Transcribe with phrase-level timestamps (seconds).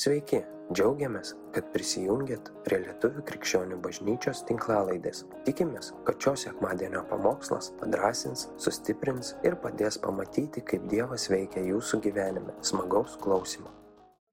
[0.00, 0.38] Sveiki,
[0.72, 5.26] džiaugiamės, kad prisijungiat prie Lietuvų krikščionių bažnyčios tinklalaidės.
[5.44, 12.56] Tikimės, kad šios sekmadienio pamokslas padrasins, sustiprins ir padės pamatyti, kaip Dievas veikia jūsų gyvenime.
[12.64, 13.74] Smagaus klausimų.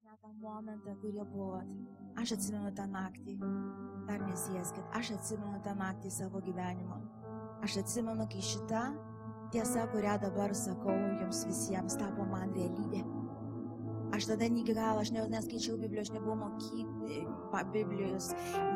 [0.08, 1.76] Net tą momentą, kurie buvot.
[2.24, 3.36] Aš atsimenu tą naktį.
[4.08, 4.88] Dar nesieskit.
[4.96, 7.04] Aš atsimenu tą naktį savo gyvenimo.
[7.60, 8.88] Aš atsimenu, kai šita
[9.52, 13.04] tiesa, kurią dabar sakau jums visiems, tapo man realybė.
[14.18, 17.20] Aš tada galo, aš ne- neskaičiau Biblijos, aš nebuvau mokyklai,
[17.72, 18.32] Biblijos,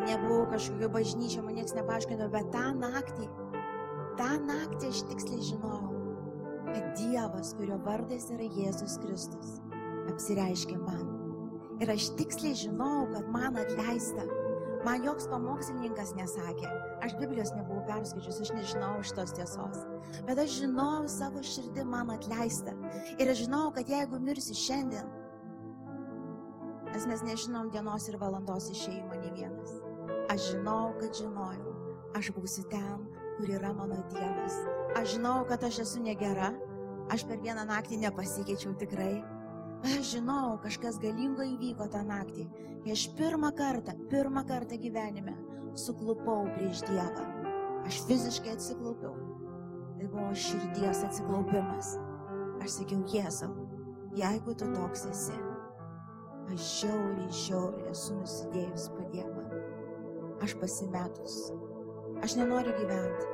[0.05, 3.25] nebuvau kažkokio bažnyčio, man niekas nepaaiškino, bet tą naktį,
[4.19, 5.95] tą naktį aš tiksliai žinojau,
[6.67, 9.55] kad Dievas, kurio vardas yra Jėzus Kristus,
[10.11, 11.09] apsireiškė man.
[11.81, 14.27] Ir aš tiksliai žinau, kad man atleista.
[14.85, 16.69] Man joks pamokslininkas nesakė.
[17.01, 19.81] Aš Biblijos nebuvau perskaičius, aš nežinau šitos tiesos.
[20.25, 22.73] Bet aš žinau savo širdį man atleista.
[23.17, 25.09] Ir aš žinau, kad jeigu mirsi šiandien,
[26.93, 29.75] nes mes nežinom dienos ir valandos išėjimo nei vienas.
[30.31, 31.75] Aš žinau, kad žinojau,
[32.19, 33.05] aš būsiu ten,
[33.37, 34.57] kur yra mano Dievas.
[34.99, 36.51] Aš žinau, kad aš esu negera,
[37.11, 39.21] aš per vieną naktį nepasikeičiau tikrai.
[39.81, 42.45] Aš žinau, kažkas galingo įvyko tą naktį,
[42.91, 45.33] aš pirmą kartą, pirmą kartą gyvenime
[45.75, 47.25] suklupau prieš Dievą.
[47.87, 49.15] Aš fiziškai atsiklaupiau.
[49.97, 51.95] Tai buvo širdies atsiklaupimas.
[52.61, 53.49] Aš sakiau, Jėzau,
[54.17, 55.37] jeigu tu toks esi,
[56.53, 59.51] aš žiauriai, žiauriai esu nusidėjus padėk man.
[60.41, 61.35] Aš pasimetus.
[62.25, 63.27] Aš nenoriu gyventi.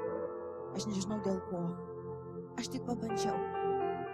[0.78, 1.62] Aš nežinau dėl ko.
[2.60, 3.38] Aš tik pabandžiau.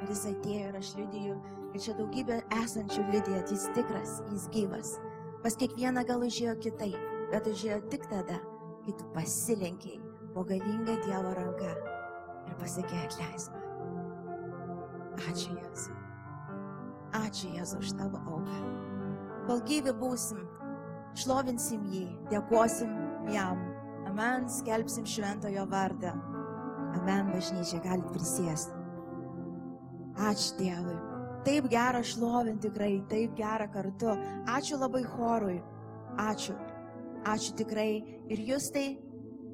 [0.03, 1.35] Ir jis atėjo ir aš liudiju.
[1.73, 4.95] Ir čia daugybė esančių liudija, kad jis tikras, jis gyvas.
[5.43, 6.99] Pas kiekvieną gal užėjo kitaip,
[7.33, 8.37] bet užėjo tik tada,
[8.85, 9.99] kai tu pasilenkiai
[10.35, 11.73] po galingą Dievo ranką
[12.47, 13.63] ir pasakė atleisk man.
[15.23, 15.99] Ačiū Jėzui.
[17.23, 18.82] Ačiū Jėzui už tavo auką.
[19.47, 20.39] Kol gyvi būsim,
[21.19, 22.91] šlovinsim jį, dėkosim
[23.33, 23.59] jam.
[24.07, 26.13] Amen, skelbsim šventojo vardą.
[26.93, 28.77] Amen, bažnyčia, galit prisėsti.
[30.13, 30.95] Ačiū Dievui.
[31.43, 34.13] Taip gera šlovinti tikrai, taip gera kartu.
[34.47, 35.57] Ačiū labai chorui.
[36.21, 36.55] Ačiū.
[37.27, 38.03] Ačiū tikrai.
[38.31, 38.85] Ir jūs tai,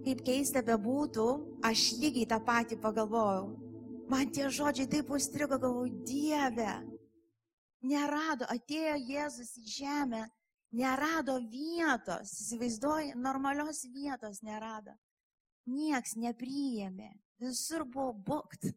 [0.05, 1.27] kaip keista bebūtų,
[1.65, 3.49] aš lygiai tą patį pagalvojau.
[4.09, 6.98] Man tie žodžiai taip užstrigo, galvoju, Dieve.
[7.85, 10.25] Nerado, atėjo Jėzus į žemę,
[10.75, 14.95] nerado vietos, įsivaizduoji, normalios vietos nerado.
[15.69, 18.71] Niekas nepriėmė, visur buvo bukt.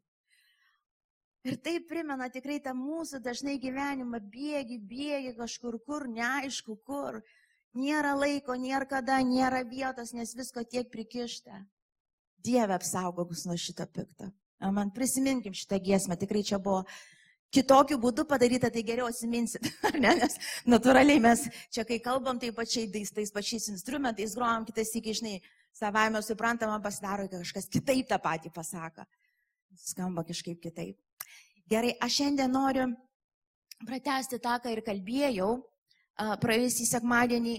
[1.43, 7.19] Ir tai primena tikrai tą mūsų dažnai gyvenimą bėgi, bėgi kažkur, kur, neaišku kur.
[7.75, 11.65] Nėra laiko, nėra kada, nėra vietos, nes visko tiek prikišta.
[12.39, 14.29] Dieve apsaugok mus nuo šito pikto.
[14.63, 16.85] Man prisiminkim šitą giesmę, tikrai čia buvo
[17.53, 19.69] kitokiu būdu padaryta, tai geriau atsiminsit.
[19.89, 20.15] ar Ne?
[20.23, 25.37] Nes natūraliai mes čia, kai kalbam, tai pačiai tais, pačiais instrumentais grojam, kitas iki, žinai,
[25.77, 29.07] savame suprantama pasidaro, kad kažkas kitaip tą patį pasako.
[29.79, 30.99] Skamba kažkaip kitaip.
[31.71, 32.91] Gerai, aš šiandien noriu
[33.87, 35.53] pratesti tą, ką ir kalbėjau
[36.43, 37.57] praėjusį sekmadienį.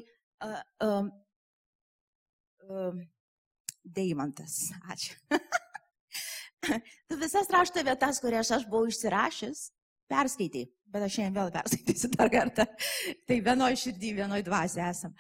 [3.84, 4.60] Deimantas,
[4.94, 5.18] ačiū.
[7.10, 9.66] tu visas rašto vietas, kurias aš buvau išsirašęs,
[10.14, 12.68] perskaitai, bet aš šiandien vėl perskaitysiu dar kartą.
[13.28, 15.16] Tai vienoje širdį, vienoje dvasioje esam.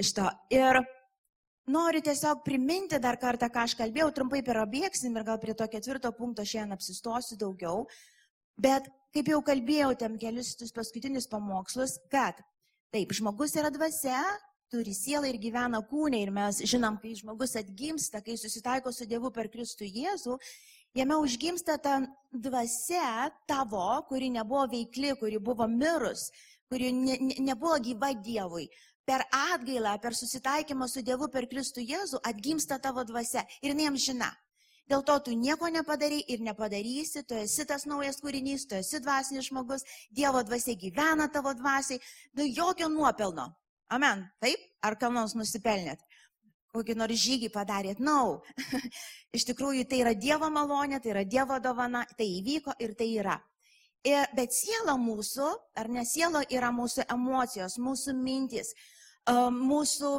[0.00, 0.26] Iš to.
[0.54, 0.80] Ir
[1.70, 6.12] noriu tiesiog priminti dar kartą, ką aš kalbėjau, trumpai perabėgsim ir gal prie to ketvirto
[6.16, 7.86] punkto šiandien apsistosiu daugiau.
[8.60, 12.38] Bet kaip jau kalbėjau, tam kelius paskutinius pamokslus, kad
[12.94, 14.20] taip, žmogus yra dvasia,
[14.70, 19.30] turi sielą ir gyvena kūne ir mes žinom, kai žmogus atgimsta, kai susitaiko su Dievu
[19.34, 20.38] per Kristų Jėzų,
[20.94, 22.00] jame užgimsta ta
[22.32, 26.30] dvasia tavo, kuri nebuvo veikli, kuri buvo mirus,
[26.68, 28.68] kuri ne, ne, nebuvo gyva Dievui.
[29.04, 29.20] Per
[29.52, 34.30] atgailą, per susitaikymą su Dievu per Kristų Jėzų atgimsta tavo dvasia ir jinai amžina.
[34.88, 39.48] Dėl to tu nieko nepadarai ir nepadarysi, tu esi tas naujas kūrinys, tu esi dvasinis
[39.48, 42.00] žmogus, Dievo dvasia gyvena tavo dvasiai,
[42.36, 43.50] nu jokio nuopelno.
[43.92, 44.24] Amen.
[44.40, 44.60] Taip?
[44.84, 46.00] Ar kam nors nusipelnėt?
[46.74, 48.00] Kokį nors žygį padarėt?
[48.02, 48.40] Nau.
[48.40, 48.80] No.
[49.36, 53.38] Iš tikrųjų, tai yra Dievo malonė, tai yra Dievo dovana, tai įvyko ir tai yra.
[54.04, 55.46] Ir, bet siela mūsų,
[55.80, 58.74] ar ne siela yra mūsų emocijos, mūsų mintis,
[59.24, 60.10] mūsų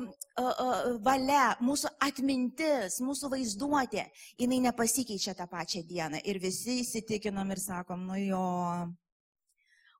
[1.05, 4.07] valia, mūsų atmintis, mūsų vaizduotė,
[4.41, 6.23] jinai nepasikeičia tą pačią dieną.
[6.25, 8.47] Ir visi įsitikinam ir sakom, nu jo,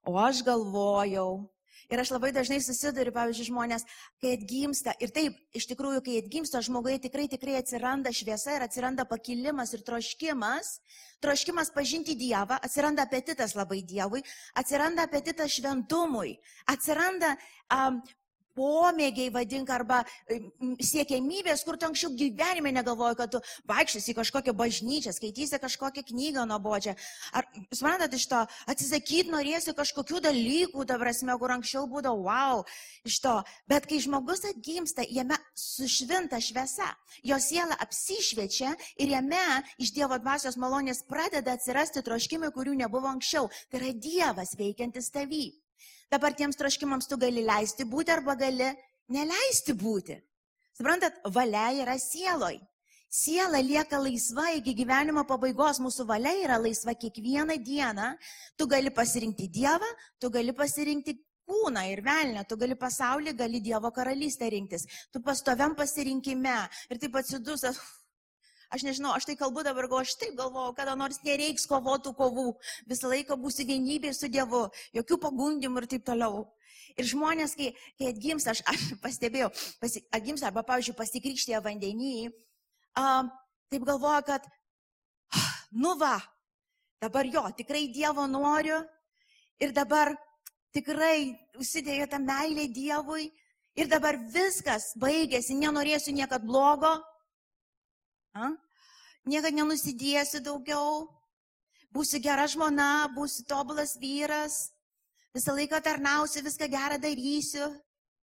[0.02, 1.46] o aš galvojau,
[1.92, 3.84] Ir aš labai dažnai susiduriu, pavyzdžiui, žmonės,
[4.22, 9.06] kai atgimsta, ir taip, iš tikrųjų, kai atgimsta žmogui, tikrai, tikrai atsiranda šviesa ir atsiranda
[9.06, 10.76] pakilimas ir troškimas,
[11.22, 14.24] troškimas pažinti Dievą, atsiranda apetitas labai Dievui,
[14.58, 16.36] atsiranda apetitas šventumui,
[16.74, 17.36] atsiranda
[17.70, 18.02] um,
[18.56, 25.14] pomėgiai vadink arba siekiamybės, kur tu anksčiau gyvenime negalvoji, kad tu vaikščiasi į kažkokią bažnyčią,
[25.16, 26.96] skaitysi kažkokią knygą nuobodžią.
[27.36, 28.42] Ar, suprantat, iš to
[28.72, 32.64] atsisakyti norėsi kažkokių dalykų, ta prasme, kur anksčiau būdavo wow,
[33.06, 33.36] iš to.
[33.70, 36.88] Bet kai žmogus atgimsta, jame sušvinta šviesa,
[37.26, 39.44] jo siela apsišviečia ir jame
[39.82, 43.48] iš Dievo dvasios malonės pradeda atsirasti troškimai, kurių nebuvo anksčiau.
[43.70, 45.65] Tai yra Dievas veikiantis tavy.
[46.12, 48.70] Dabar tiems troškimams tu gali leisti būti arba gali
[49.10, 50.16] neleisti būti.
[50.76, 52.58] Suprantat, valia yra sieloj.
[53.16, 58.10] Siela lieka laisva iki gyvenimo pabaigos, mūsų valia yra laisva kiekvieną dieną.
[58.58, 59.88] Tu gali pasirinkti Dievą,
[60.20, 61.14] tu gali pasirinkti
[61.46, 64.84] kūną ir velnę, tu gali pasaulį, gali Dievo karalystę rinktis.
[65.12, 66.58] Tu pastoviam pasirinkime
[66.90, 67.78] ir taip atsidusas,
[68.72, 72.46] Aš nežinau, aš tai kalbu dabar, gal aš taip galvoju, kada nors nereiks kovotų kovų,
[72.90, 74.66] visą laiką būsi vienybė su Dievu,
[74.96, 76.46] jokių pagundimų ir taip toliau.
[76.96, 77.70] Ir žmonės, kai,
[78.00, 79.52] kai atgims, aš, aš pastebėjau,
[79.82, 82.30] pasi, atgims arba, pavyzdžiui, pasikrikštė vandenį,
[82.98, 83.30] um,
[83.70, 84.46] taip galvoja, kad,
[85.84, 86.16] nu va,
[87.02, 88.80] dabar jo, tikrai Dievo noriu
[89.62, 90.14] ir dabar
[90.74, 93.28] tikrai užsidėjo tą meilę Dievui
[93.76, 96.96] ir dabar viskas baigėsi, nenorėsiu niekad blogo,
[98.36, 98.52] A?
[99.26, 101.06] Niekada nenusidėsiu daugiau,
[101.94, 104.58] būsiu gera žmona, būsiu tobulas vyras,
[105.34, 107.68] visą laiką tarnausiu, viską gerą darysiu,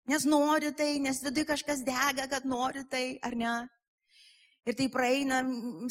[0.10, 3.56] nes noriu tai, nes viduje kažkas dega, kad noriu tai, ar ne?
[4.64, 5.42] Ir tai praeina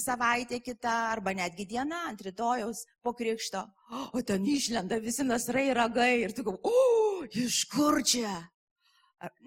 [0.00, 3.66] savaitė kita, arba netgi diena ant rytojaus po krikšto.
[4.16, 8.32] O ten išlenda visi nasrai ragai ir tu galvo, o, iš kur čia?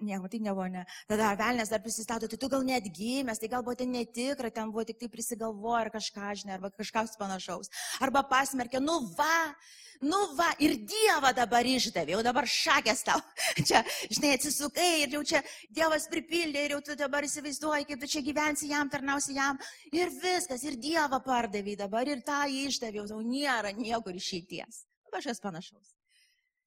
[0.00, 0.84] Nieko, tai nebuvo, ne.
[1.08, 4.86] Tada velnės dar prisistato, tai tu gal net gimęs, tai galbūt ten netikra, ten buvo
[4.88, 7.68] tik tai prisigalvoja ar kažką, žinai, arba kažkas panašaus.
[8.04, 9.52] Arba pasmerkė, nu va,
[10.00, 13.20] nu va, ir Dievą dabar išdavė, jau dabar šakės tau.
[13.68, 18.10] Čia, žinai, atsisukai ir jau čia Dievas pripildė ir jau tu dabar įsivaizduoji, kaip tu
[18.16, 19.60] čia gyvensi jam, tarnausi jam.
[19.92, 24.86] Ir viskas, ir Dievą pardavė dabar, ir tą išdavė, jau nėra niekur išeities.
[25.12, 25.95] Kažkas panašaus.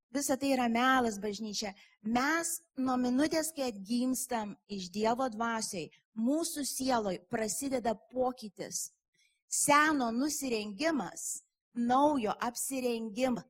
[0.09, 1.75] Visa tai yra melas bažnyčia.
[2.01, 8.89] Mes nuo minutės, kai atgimstam iš Dievo dvasiai, mūsų sieloj prasideda pokytis.
[9.49, 13.45] Seno nusirengimas, naujo apsirengimas.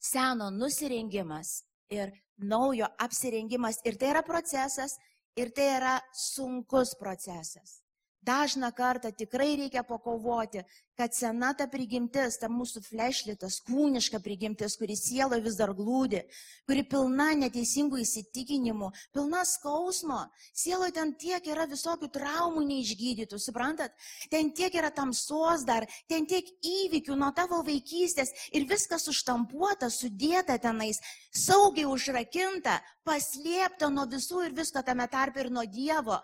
[0.00, 3.80] Seno nusirengimas ir naujo apsirengimas.
[3.84, 4.96] Ir tai yra procesas,
[5.36, 7.82] ir tai yra sunkus procesas.
[8.26, 10.64] Dažną kartą tikrai reikia pakovoti,
[10.98, 16.24] kad sena ta prigimtis, ta mūsų flešlitas, kūniška prigimtis, kuri sielo vis dar glūdi,
[16.66, 20.24] kuri pilna neteisingų įsitikinimų, pilna skausmo.
[20.50, 23.94] Sielo ten tiek yra visokių traumų neišgydytų, suprantat?
[24.32, 30.58] Ten tiek yra tamsos dar, ten tiek įvykių nuo tavo vaikystės ir viskas užtampuota, sudėta
[30.58, 30.98] tenais,
[31.30, 36.18] saugiai užrakinta, paslėpta nuo visų ir visko tame tarp ir nuo Dievo.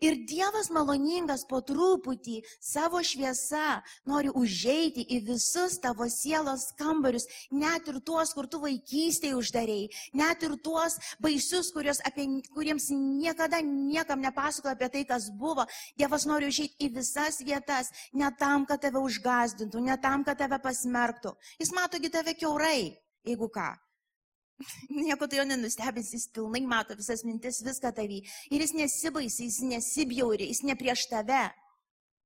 [0.00, 7.90] Ir Dievas maloningas po truputį savo šviesa nori užeiti į visus tavo sielos kambarius, net
[7.92, 11.68] ir tuos, kur tu vaikystėje uždarėjai, net ir tuos baisius,
[12.08, 15.68] apie, kuriems niekada niekam nepasako apie tai, kas buvo.
[16.00, 20.62] Dievas nori užeiti į visas vietas, ne tam, kad tave užgazdintų, ne tam, kad tave
[20.64, 21.36] pasmerktų.
[21.60, 22.96] Jis matogi tave keurai,
[23.28, 23.68] jeigu ką.
[24.92, 28.20] Nieko tai jo nenustebins, jis pilnai mato visas mintis, viską tavį.
[28.52, 31.46] Ir jis nesibaisi, jis nesibjauri, jis ne prieš tave,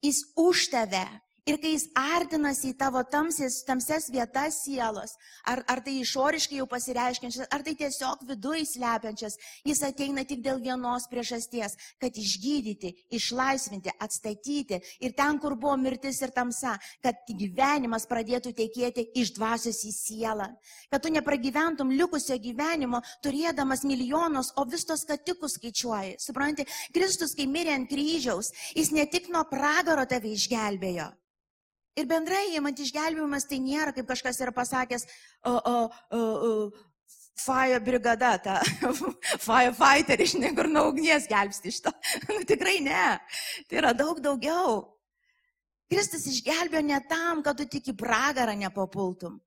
[0.05, 1.05] jis už tave.
[1.45, 5.11] Ir kai jis artinasi į tavo tamsis, tamses vietas sielos,
[5.45, 9.35] ar, ar tai išoriškai jau pasireiškiančias, ar tai tiesiog viduje slepiančias,
[9.69, 16.23] jis ateina tik dėl vienos priežasties, kad išgydyti, išlaisvinti, atstatyti ir ten, kur buvo mirtis
[16.25, 20.47] ir tamsa, kad gyvenimas pradėtų tekėti iš dvasios į sielą.
[20.89, 26.17] Kad tu nepragyventum likusio gyvenimo, turėdamas milijonus, o vis tos katikus skaičiuoji.
[26.25, 26.65] Supranti,
[26.97, 31.11] Kristus, kai mirė ant kryžiaus, jis ne tik nuo pragaro tave išgelbėjo.
[31.95, 35.07] Ir bendrai, įmant išgelbėjimas, tai nėra, kaip kažkas yra pasakęs,
[35.47, 35.77] o, o,
[36.11, 36.55] o, o,
[37.35, 38.61] Fire brigada, ta
[39.47, 41.93] firefighter iš niekur nuo ugnies gelbsti iš to.
[42.31, 43.07] nu, tikrai ne.
[43.67, 44.77] Tai yra daug daugiau.
[45.91, 49.41] Kristus išgelbėjo ne tam, kad tu tik į pragarą nepapultum.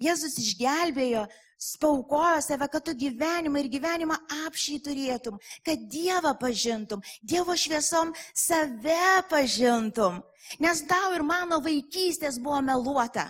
[0.00, 1.26] Jėzus išgelbėjo,
[1.60, 4.16] spaukojo save, kad tu gyvenimą ir gyvenimą
[4.46, 10.22] apšiai turėtum, kad Dievą pažintum, Dievo šviesom save pažintum.
[10.58, 13.28] Nes tau ir mano vaikystės buvo meluota.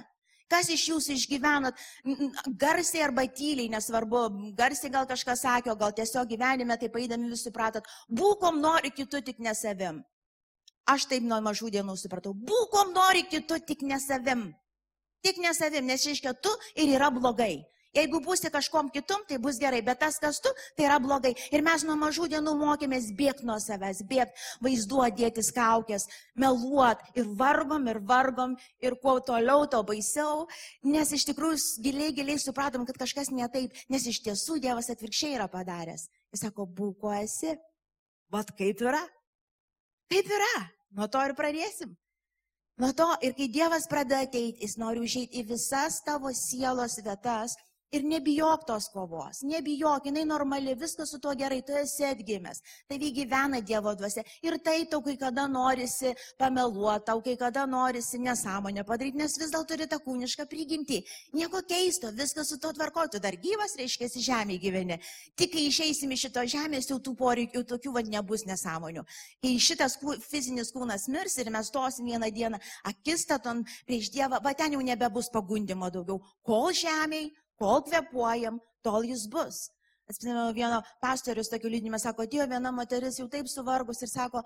[0.50, 1.78] Kas iš jūsų išgyvenat
[2.58, 4.22] garsiai arba tyliai, nesvarbu,
[4.58, 9.38] garsiai gal kažkas sakė, gal tiesiog gyvenime taip eidami vis supratot, būkom nori kitų tik
[9.38, 10.00] ne savim.
[10.90, 14.48] Aš taip nuo mažų dienų supratau, būkom nori kitų tik ne savim.
[15.24, 17.60] Tik ne savim, nes reiškia, tu ir yra blogai.
[17.90, 21.32] Jeigu būsi kažkom kitum, tai bus gerai, bet tas, kas tu, tai yra blogai.
[21.50, 26.06] Ir mes nuo mažų dienų mokėmės bėgti nuo savęs, bėgti, vaizduoti, dėtis kaukės,
[26.38, 30.44] meluot ir vargom, ir vargom, ir kuo toliau, to baisiau,
[30.86, 35.34] nes iš tikrųjų giliai, giliai supratom, kad kažkas ne taip, nes iš tiesų Dievas atvirkščiai
[35.40, 36.06] yra padaręs.
[36.30, 37.56] Jis sako, būko esi,
[38.30, 39.02] vad kaip yra?
[40.14, 40.54] Kaip yra?
[40.94, 41.98] Nuo to ir pradėsim.
[42.80, 47.52] Nuo to ir kai Dievas pradeda ateiti, jis nori užeiti į visas tavo sielos vietas
[47.90, 53.10] Ir nebijok tos kovos, nebijok, jinai normali, viskas su tuo gerai, tu esi atgimęs, tavi
[53.16, 54.22] gyvena Dievo dvasia.
[54.46, 59.50] Ir tai tau kai kada norisi pameluoti, tau kai kada norisi nesąmonę padaryti, nes vis
[59.50, 61.00] dėlto turi tą kūnišką prigimtį.
[61.34, 65.00] Nieko keisto, viskas su tuo tvarko, tu dar gyvas, reiškia, žemė gyveni.
[65.34, 69.02] Tik kai išeisim iš šito žemės, jau tų poreikių tokių vad nebus nesąmonių.
[69.42, 69.98] Kai šitas
[70.30, 75.30] fizinis kūnas mirs ir mes tosim vieną dieną akistaton prieš Dievą, va ten jau nebebus
[75.34, 76.22] pagundimo daugiau.
[76.46, 79.68] Kol žemėje Kol kvepuojam, tol jis bus.
[80.10, 84.42] Atsimenu, vieno pastorius tokiu liūdimą sako, atėjo viena moteris jau taip suvargus ir sako,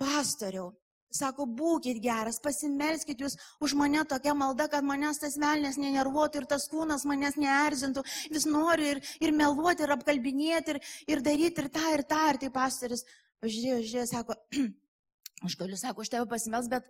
[0.00, 0.72] pastoriau,
[1.14, 6.48] sako, būkite geras, pasimelskite jūs už mane tokia malda, kad manęs tas velnės nenervuotų ir
[6.50, 10.80] tas kūnas manęs neerzintų, vis noriu ir, ir meluoti, ir apkalbinėti, ir,
[11.14, 13.06] ir daryti ir tą, ir tą, ir tai pastorius.
[13.44, 14.38] Žiūrėjau, žiūrėjau, sako,
[15.46, 16.88] aš galiu, sako, už tave pasimels, bet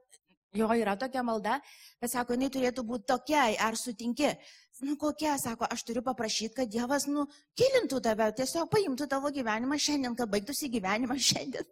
[0.56, 1.58] jo yra tokia malda,
[2.00, 4.32] bet sako, jinai turėtų būti tokia, ar sutinki.
[4.80, 7.24] Nu kokia, sako, aš turiu paprašyti, kad Dievas, nu,
[7.58, 11.66] kilintų tave, tiesiog paimtų tavo gyvenimą šiandien, kad baigtųsi gyvenimas šiandien.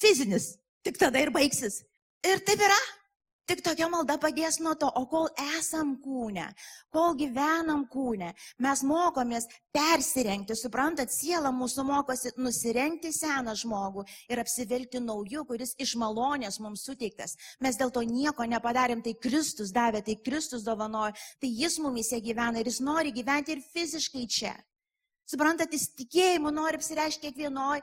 [0.00, 0.54] Fizinis.
[0.84, 1.82] Tik tada ir baigsis.
[2.24, 2.78] Ir taip yra.
[3.50, 5.24] Tik tokia malda padės nuo to, o kol
[5.58, 6.44] esam kūne,
[6.94, 8.28] kol gyvenam kūne,
[8.62, 15.96] mes mokomės persirengti, suprantat, siela mūsų mokosi nusirengti seną žmogų ir apsivilkti naujų, kuris iš
[15.98, 17.34] malonės mums suteiktas.
[17.58, 22.62] Mes dėl to nieko nepadarėm, tai Kristus davė, tai Kristus dovanojo, tai Jis mumise gyvena
[22.62, 24.54] ir Jis nori gyventi ir fiziškai čia.
[25.30, 27.82] Suprantat, jis tikėjimu nori apsireiškti kiekvienoj,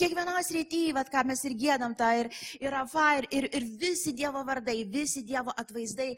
[0.00, 4.14] kiekvienos rytyje, vad ką mes ir gėdam tą, ir, ir afa, ir, ir, ir visi
[4.18, 6.08] Dievo vardai, visi Dievo atvaizdai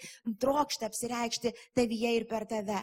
[0.41, 2.81] trokšta apsireikšti tavyje ir per tave.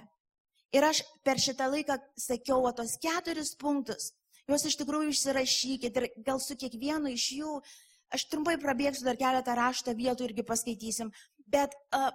[0.78, 4.12] Ir aš per šitą laiką sakiau, o tos keturis punktus,
[4.46, 7.58] juos iš tikrųjų išsirašykit ir gal su kiekvienu iš jų,
[8.14, 11.10] aš trumpai prabėgsiu dar keletą rašto vietų irgi paskaitysim,
[11.50, 12.12] bet uh,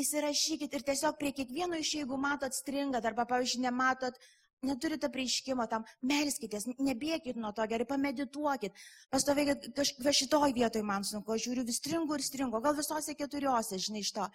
[0.00, 5.08] įsirašykit ir tiesiog prie kiekvieno iš jų, jeigu matot stringat arba, pavyzdžiui, nematot, uh, Neturite
[5.08, 8.74] prieiškimo tam, melskitės, nebėkit nuo to, gerai pamedituokit,
[9.08, 13.78] pastovėkit, kažkaip šitoj vietoj man sunku, aš žiūriu vis stringu ir stringu, gal visose keturiose,
[13.80, 14.26] žinai, iš to.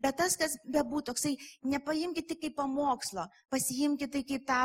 [0.00, 1.34] Bet tas, kas bebūtų, toksai,
[1.68, 4.62] nepaimkite tai kaip pamokslo, pasiimkite tai kaip tą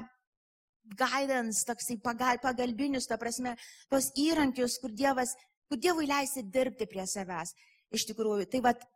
[0.96, 3.58] guidance, toksai pagal, pagalbinius, ta prasme,
[3.92, 5.36] tos įrankius, kur Dievas,
[5.68, 7.54] kur Dievui leisi dirbti prie savęs.
[7.92, 8.88] Iš tikrųjų, tai vad,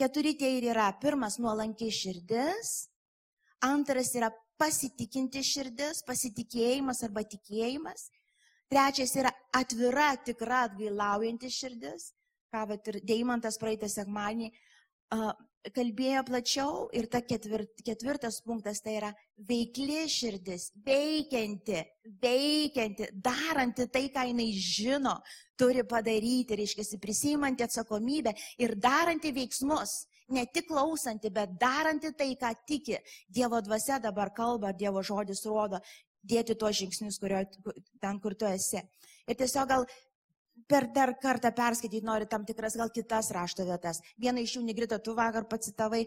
[0.00, 0.90] keturi tie ir yra.
[1.00, 2.74] Pirmas, nuolankiai širdis.
[3.64, 8.08] Antras yra pasitikinti širdis, pasitikėjimas arba tikėjimas.
[8.70, 12.12] Trečias yra atvira, tikra, atgailaujanti širdis,
[12.54, 15.32] ką vat, ir Deimantas praeitą sekmanį uh,
[15.74, 16.72] kalbėjo plačiau.
[16.96, 19.12] Ir ta ketvirt, ketvirtas punktas tai yra
[19.48, 21.82] veikli širdis, veikianti,
[22.22, 25.18] veikianti, daranti tai, ką jinai žino,
[25.60, 32.52] turi padaryti, reiškia, prisimanti atsakomybę ir daranti veiksmus ne tik klausanti, bet daranti tai, ką
[32.66, 32.98] tiki.
[33.28, 35.80] Dievo dvasia dabar kalba, Dievo žodis rodo,
[36.24, 37.44] dėti tuos žingsnius, kurio,
[38.00, 38.80] ten, kur tu esi.
[39.28, 39.86] Ir tiesiog gal
[40.70, 44.00] per dar kartą perskaityti nori tam tikras gal kitas rašto vietas.
[44.20, 46.04] Vieną iš jų negrita tu vakar pacitavai,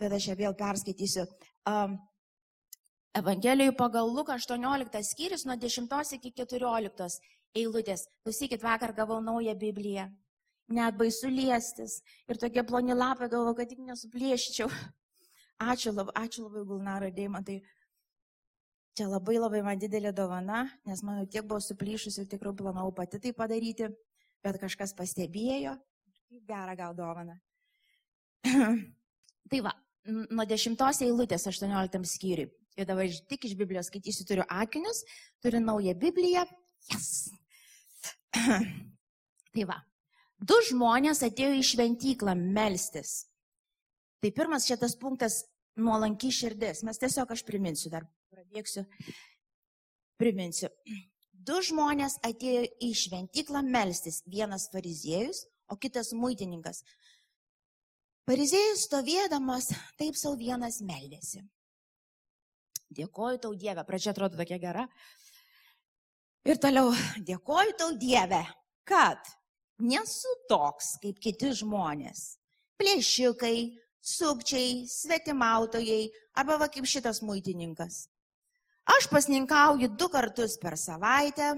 [0.00, 1.26] bet aš ją vėl perskaitysiu.
[1.68, 1.98] Um,
[3.14, 7.18] Evangelijoje pagal Luką 18 skyrius nuo 10 iki 14
[7.58, 8.06] eilutės.
[8.22, 10.06] Klausykit, vakar gavau naują Bibliją
[10.70, 12.00] net baisu liestis.
[12.30, 14.70] Ir tokie ploni lapai galvo, kad tik nesuplėščiau.
[15.70, 17.58] Ačiū labai, ačiū labai Gulnaro Deimantai.
[18.96, 23.34] Čia labai labai man didelė dovana, nes mano tiek buvo suplyšusi tikrai planavau pati tai
[23.36, 23.90] padaryti,
[24.42, 25.74] bet kažkas pastebėjo.
[26.30, 27.36] Kaip gerą gal dovaną.
[29.52, 29.74] tai va,
[30.08, 32.48] nuo 10 eilutės 18 skyriui.
[32.80, 35.02] Ir dabar tik iš Biblijos skaitysiu, turiu akinius,
[35.44, 36.46] turiu naują Bibliją.
[36.88, 37.28] Yes.
[39.52, 39.76] tai va,
[40.40, 43.26] Du žmonės atėjo į šventyklą melstis.
[44.20, 45.44] Tai pirmas šitas punktas-
[45.84, 46.82] nuolanki širdis.
[46.82, 48.86] Mes tiesiog aš priminsiu, dar prabėgsiu.
[50.16, 50.68] Priminsiu.
[51.32, 54.22] Du žmonės atėjo į šventyklą melstis.
[54.26, 56.82] Vienas fariziejus, o kitas muitininkas.
[58.28, 61.42] Parizėjus stovėdamas, taip savo vienas meldėsi.
[62.90, 64.88] Dėkoju tau Dievę, pradžia atrodo tokia gera.
[66.44, 66.92] Ir toliau,
[67.28, 68.44] dėkoju tau Dievę,
[68.84, 69.39] kad
[69.82, 72.36] nesu toks kaip kiti žmonės.
[72.80, 73.56] Plėšikai,
[74.00, 76.08] sukčiai, svetimautojai
[76.40, 78.06] arba va kaip šitas muitininkas.
[78.90, 81.52] Aš pasninkauju du kartus per savaitę,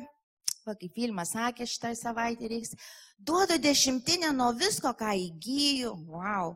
[0.66, 2.74] va kaip filmas sakė, šitą savaitę reiks,
[3.18, 6.54] duodu dešimtinę nuo visko, ką įgyju, wow.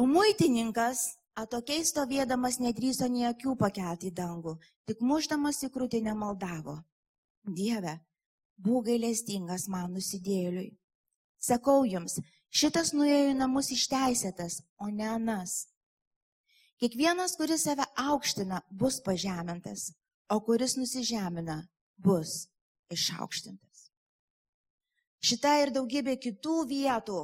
[0.00, 4.56] O muitininkas atokiai stovėdamas nedryso nei akių pakelti į dangų,
[4.88, 6.80] tik muždamas į krūtinę maldavo.
[7.44, 7.98] Dieve,
[8.64, 10.70] būk gailestingas man nusidėliui.
[11.40, 12.18] Sakau jums,
[12.52, 15.64] šitas nuėjo į namus išteisėtas, o ne anas.
[16.80, 19.90] Kiekvienas, kuris save aukština, bus pažemintas,
[20.32, 21.62] o kuris nusižemina,
[22.00, 22.46] bus
[22.92, 23.90] išaukštintas.
[25.20, 27.20] Šita ir daugybė kitų vietų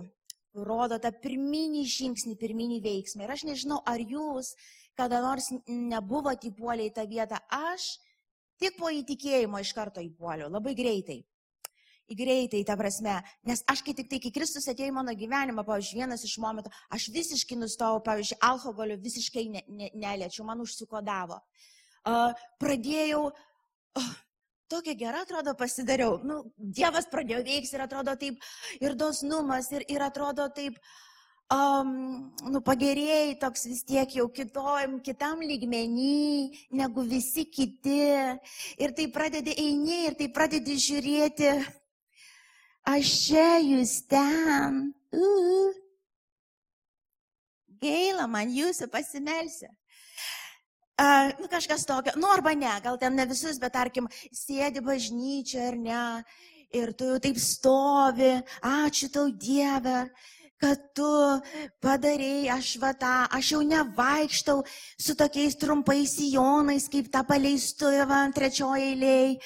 [0.66, 3.24] rodo tą pirminį žingsnį, pirminį veiksmą.
[3.24, 4.54] Ir aš nežinau, ar jūs
[4.96, 7.40] kada nors nebuvote įpuolę į tą vietą.
[7.52, 7.96] Aš
[8.62, 11.22] tik po įtikėjimo iš karto įpuoliau, labai greitai.
[12.06, 13.16] Į greitai, ta prasme,
[13.48, 16.70] nes aš kai tik tai, kai Kristus atėjo į mano gyvenimą, pavyzdžiui, vienas iš momentų,
[16.94, 21.40] aš visiškai nustojau, pavyzdžiui, alkoholio visiškai ne, ne, neliečiau, man užsikodavo.
[22.06, 23.24] Uh, pradėjau,
[23.98, 24.12] uh,
[24.70, 26.20] tokia gera atrodo pasidariau.
[26.22, 28.38] Nu, Dievas pradėjo veikti ir atrodo taip,
[28.78, 30.78] ir dosnumas, ir, ir atrodo taip,
[31.52, 31.90] um,
[32.50, 38.02] nu, pagerėjai toks vis tiek jau kitojim, kitam lygmenį negu visi kiti.
[38.82, 41.50] Ir tai pradedi eini, ir tai pradedi žiūrėti.
[42.86, 44.86] Aš čia, jūs ten.
[45.14, 45.74] Uh.
[47.82, 49.70] Gaila man jūsų pasimelsia.
[50.96, 55.66] Uh, nu, kažkas tokio, nu arba ne, gal ten ne visus, bet tarkim, sėdi bažnyčia
[55.68, 56.04] ar ne,
[56.72, 58.30] ir tu jau taip stovi,
[58.64, 60.06] ačiū tau Dieve,
[60.62, 61.08] kad tu
[61.84, 64.62] padarėjai, aš va tą, aš jau nevaikštau
[65.06, 69.36] su tokiais trumpais sijonais, kaip tą paleistuvą trečioje eilėje.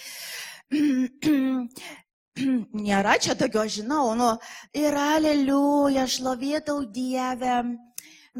[2.87, 4.31] Nėra čia tokio, žinau, nu,
[4.77, 7.57] ir aleliuja, šlovėtau Dievę,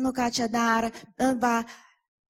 [0.01, 0.89] nu ką čia dar,
[1.43, 1.59] va,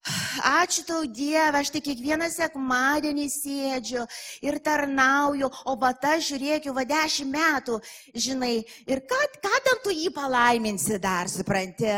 [0.01, 4.05] Ačiū tau Dieve, aš tik kiekvieną sekmadienį sėdžiu
[4.41, 7.77] ir tarnauju, o bata žiūrėk, jau va dešimt metų,
[8.17, 8.55] žinai,
[8.89, 11.93] ir ką, ką ten tu jį palaiminsi dar, supranti?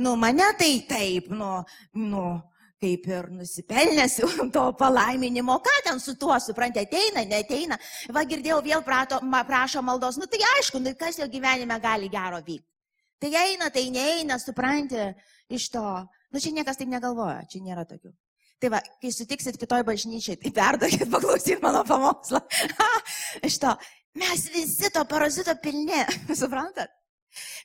[0.00, 1.58] Nu, mane tai taip, nu,
[2.00, 2.24] nu,
[2.80, 4.16] kaip ir nusipelnęs
[4.56, 7.76] to palaiminimo, ką ten su tuo, supranti, ateina, neteina.
[8.16, 12.08] Va girdėjau, vėl prato, ma, prašo maldos, nu tai aišku, nu, kas jo gyvenime gali
[12.08, 12.64] gero vykti.
[13.22, 15.12] Tai eina, tai neina, supranti,
[15.52, 15.86] iš to.
[16.32, 18.12] Nu, čia niekas taip negalvoja, čia nėra tokių.
[18.62, 22.40] Tai va, kai sutiksit kitoj bažnyčiai, tai perduokit paklausyt mano pamokslą.
[23.48, 23.72] Iš to,
[24.18, 26.04] mes visi to parazito pilni,
[26.42, 26.92] suprantat?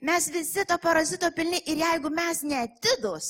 [0.07, 3.29] Mes visi to parazito pilni ir jeigu mes netidus,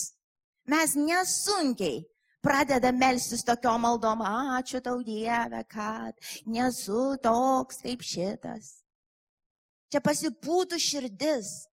[0.70, 2.06] mes nesunkiai
[2.46, 4.22] pradedam melstis tokio maldom,
[4.58, 8.78] ačiū tau Dieve, kad nesu toks kaip šitas.
[9.92, 11.68] Čia pasipūtų širdis,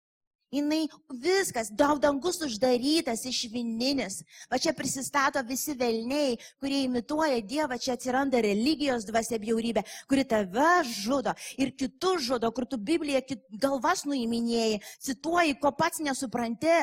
[0.52, 0.86] jinai
[1.22, 4.20] viskas, daug dangus uždarytas, išvininis.
[4.52, 10.72] Va čia prisistato visi velniai, kurie imituoja Dievą, čia atsiranda religijos dvasia bjaurybė, kuri tave
[10.88, 13.22] žudo ir kitus žudo, kur tu Bibliją
[13.60, 16.76] galvas nuiminėjai, cituoji, ko pats nesupranti.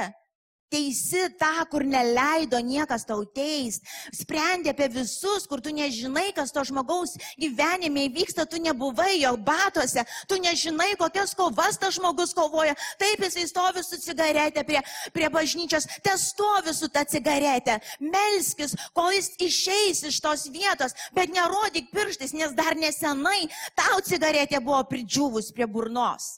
[0.69, 3.79] Teisi tą, kur neleido niekas tau teis.
[4.13, 10.03] Sprendė apie visus, kur tu nežinai, kas to žmogaus gyvenime įvyksta, tu nebuvai jo batuose,
[10.29, 12.75] tu nežinai, kokias kovas tas žmogus kovoja.
[13.01, 14.84] Taip jisai stovi su cigaretė prie,
[15.15, 17.79] prie bažnyčios, te stovi su ta cigaretė.
[17.99, 23.47] Melskis, kol jis išeis iš tos vietos, bet nerodyk pirštais, nes dar nesenai
[23.79, 26.38] tau cigaretė buvo pridžiūvus prie burnos.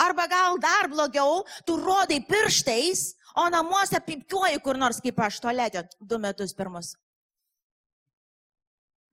[0.00, 5.84] Arba gal dar blogiau, tu rodai pirštais, o namuose pipkiuoji kur nors kaip aš tualetė
[6.00, 6.94] du metus pirmus.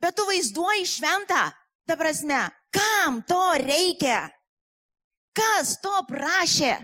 [0.01, 1.41] Bet tu vaizduoji šventą,
[1.85, 2.39] ta prasme,
[2.73, 4.29] kam to reikia?
[5.37, 6.79] Kas to prašė?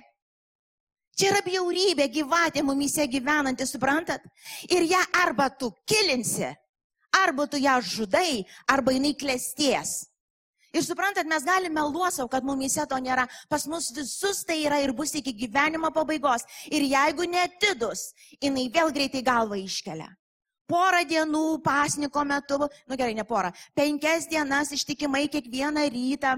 [1.18, 4.22] Čia yra bjaurybė gyvatė mumise gyvenanti, suprantat?
[4.70, 6.52] Ir ją arba tu kilinsi,
[7.24, 10.04] arba tu ją žudai, arba jinai klesties.
[10.76, 13.28] Ir suprantat, mes galime meluoti savo, kad mumise to nėra.
[13.50, 16.44] Pas mus visus tai yra ir bus iki gyvenimo pabaigos.
[16.68, 20.10] Ir jeigu netidus, jinai vėl greitai galvą iškelia.
[20.68, 26.36] Porą dienų pasniko metu, nu gerai, ne porą, penkias dienas ištikimai kiekvieną rytą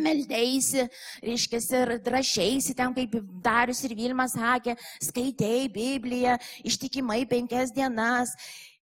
[0.00, 0.88] meldėsi,
[1.22, 8.32] reiškia, ir drašiaisi ten, kaip Darius ir Vilmas sakė, skaitėjai Bibliją ištikimai penkias dienas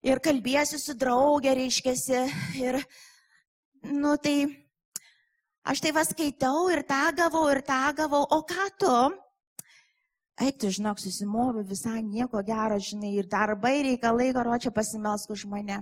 [0.03, 2.22] ir kalbėsi su draugė, reiškia,
[2.62, 2.81] ir,
[3.83, 4.62] nu tai
[5.62, 8.27] Aš tai vas skaitau ir tą gavau, ir tą gavau.
[8.35, 8.95] O ką tu?
[10.42, 15.47] Eik, tu žinok, susimovi visai nieko gero, žinai, ir darbai reikalai, karo čia pasimelsk už
[15.47, 15.79] mane.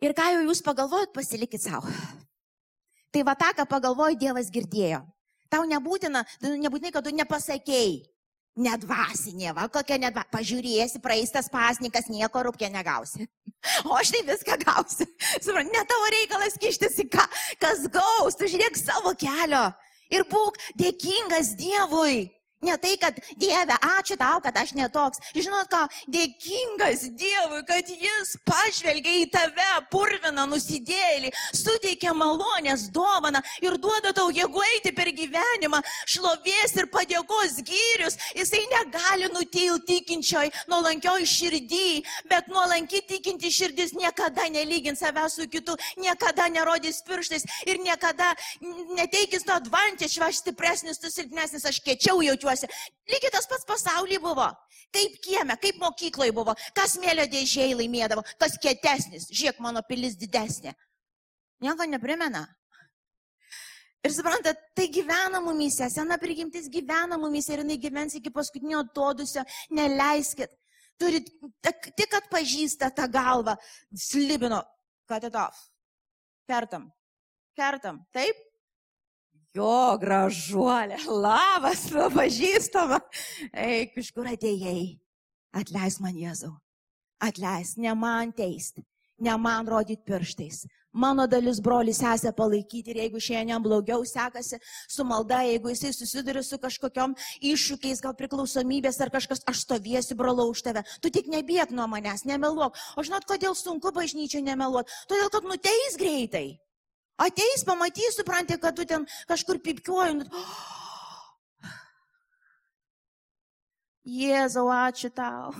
[0.00, 1.90] Ir ką jau jūs pagalvojot, pasilikit savo.
[3.10, 5.02] Tai va tą, ką pagalvojo, Dievas girdėjo.
[5.50, 7.98] Tau nebūtina, nebūtinai, kad tu nepasakėjai.
[8.58, 10.24] Nedvasinė, va, kokia nedva.
[10.32, 13.28] Pažiūrėsi, praeis tas pasnikas, nieko rūpkė negausi.
[13.84, 15.04] O aš tai viską gausiu.
[15.36, 17.26] Suprantu, ne tavo reikalas kištis į ką,
[17.60, 19.66] kas gaus, tu žiūrėk savo kelio
[20.08, 22.30] ir būk dėkingas Dievui.
[22.60, 25.22] Ne tai, kad Dieve, ačiū tau, kad aš netoks.
[25.32, 25.80] Žinot ką,
[26.12, 34.28] dėkingas Dievui, kad Jis pažvelgia į tave, purvina nusidėlį, suteikia malonės dovaną ir duoda tau
[34.28, 38.18] jėgų eiti per gyvenimą, šlovės ir padėkos gyrius.
[38.36, 45.78] Jisai negali nutilti tikinčioj, nuolankioj širdį, bet nuolanki tikinti širdis niekada nelygins savęs su kitu,
[45.96, 48.34] niekada nerodys pirštais ir niekada
[49.00, 52.68] neteikis to advantage, aš stipresnis, tu silpnesnis, aš kečiau jaučiuosi jaučiuosi.
[53.10, 54.48] Lygiai tas pats pasaulyje buvo.
[54.92, 56.54] Kaip kieme, kaip mokykloje buvo.
[56.74, 59.28] Kas mėlio dėžiai laimėdavo, kas kietesnis.
[59.30, 60.74] Žiūrėk, mano pilis didesnė.
[61.60, 62.46] Nieko neprimena.
[64.00, 69.44] Ir suprantat, tai gyvena mumise, sena prigimtis gyvena mumise ir jinai gyvens iki paskutinio atodusio,
[69.76, 70.54] neleiskit.
[71.00, 71.28] Turit,
[71.96, 73.54] tik atpažįsta tą galvą,
[73.96, 74.62] slibino,
[75.08, 75.68] cut it off.
[76.48, 76.88] Kertam,
[77.56, 78.40] kertam, taip?
[79.56, 83.00] Jo, gražuolė, labas, pažįstama.
[83.50, 85.00] Eik, iš kur atėjai?
[85.50, 86.52] Atleis man Jėzau.
[87.20, 88.84] Atleis, ne man teisti,
[89.18, 90.68] ne man rodyti pirštais.
[90.92, 94.58] Mano dalis broli sesę palaikyti ir jeigu šiandien blogiau sekasi
[94.90, 100.50] su malda, jeigu jisai susiduria su kažkokiam iššūkiais, gal priklausomybės ar kažkas, aš stovėsiu brolau
[100.54, 100.86] už tave.
[101.02, 102.78] Tu tik nebėg nuo manęs, nemeluok.
[102.98, 104.90] O žinot, kodėl sunku bažnyčia nemeluot?
[105.10, 106.58] Todėl, kad nuteis greitai.
[107.20, 110.14] Ateis, pamatys, supranti, kad tu ten kažkur pipkiuoji.
[110.20, 110.24] Nu...
[114.20, 115.52] Jėzau, ačiū tau,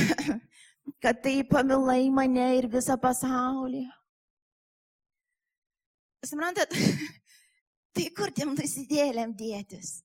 [1.02, 3.86] kad tai pamilai mane ir visą pasaulį.
[6.28, 6.76] Suprantat,
[7.96, 10.02] tai kur tiem nusidėlėm dėtis?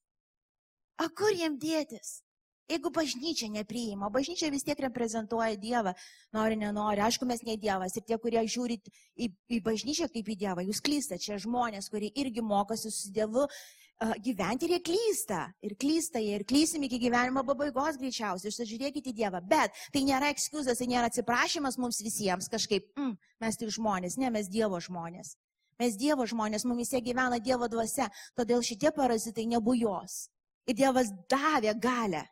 [1.04, 2.22] A kur jiem dėtis?
[2.66, 5.92] Jeigu bažnyčia nepriima, bažnyčia vis tiek reprezentuoja Dievą,
[6.34, 7.04] nori, nenori.
[7.06, 7.94] Aišku, mes ne Dievas.
[7.94, 8.90] Ir tie, kurie žiūrit
[9.22, 11.22] į, į bažnyčią kaip į Dievą, jūs klystate.
[11.22, 15.44] Čia žmonės, kurie irgi mokosi su Dievu uh, gyventi ir jie klysta.
[15.62, 16.40] Ir klysta jie.
[16.40, 18.50] Ir klysim iki gyvenimo pabaigos greičiausiai.
[18.50, 19.46] Išsižiūrėkite į Dievą.
[19.46, 22.90] Bet tai nėra ekskuzas, tai nėra atsiprašymas mums visiems kažkaip.
[22.98, 23.14] Mm,
[23.46, 24.18] mes tik žmonės.
[24.18, 25.36] Ne, mes Dievo žmonės.
[25.78, 28.10] Mes Dievo žmonės, mumise gyvena Dievo dvasia.
[28.34, 30.32] Todėl šitie parazitai nebujos.
[30.66, 32.26] Ir Dievas davė galę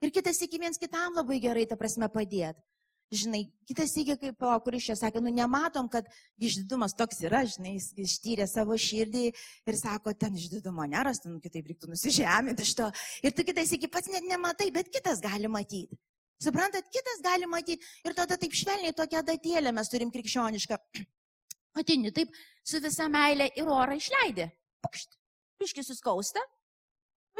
[0.00, 2.62] Ir kitas iki viens kitam labai gerai, ta prasme, padėti.
[3.10, 6.06] Žinai, kitas iki, kaip o, kuris čia sakė, nu nematom, kad
[6.38, 11.66] išdidumas toks yra, žinai, jis ištyrė savo širdį ir sako, ten išdidumo nerasta, nu kitaip
[11.72, 12.86] reiktų nusižeminti iš to.
[13.26, 15.98] Ir tu kitas iki pats net nematai, bet kitas gali matyti.
[16.40, 17.82] Suprantat, kitas gali matyti.
[18.06, 20.78] Ir tada taip švelniai tokia datėlė mes turim krikščionišką.
[21.82, 22.30] Atini taip
[22.62, 24.52] su visa meilė ir orą išleidė.
[24.86, 25.18] Pukšt.
[25.60, 26.40] Piški suskausta,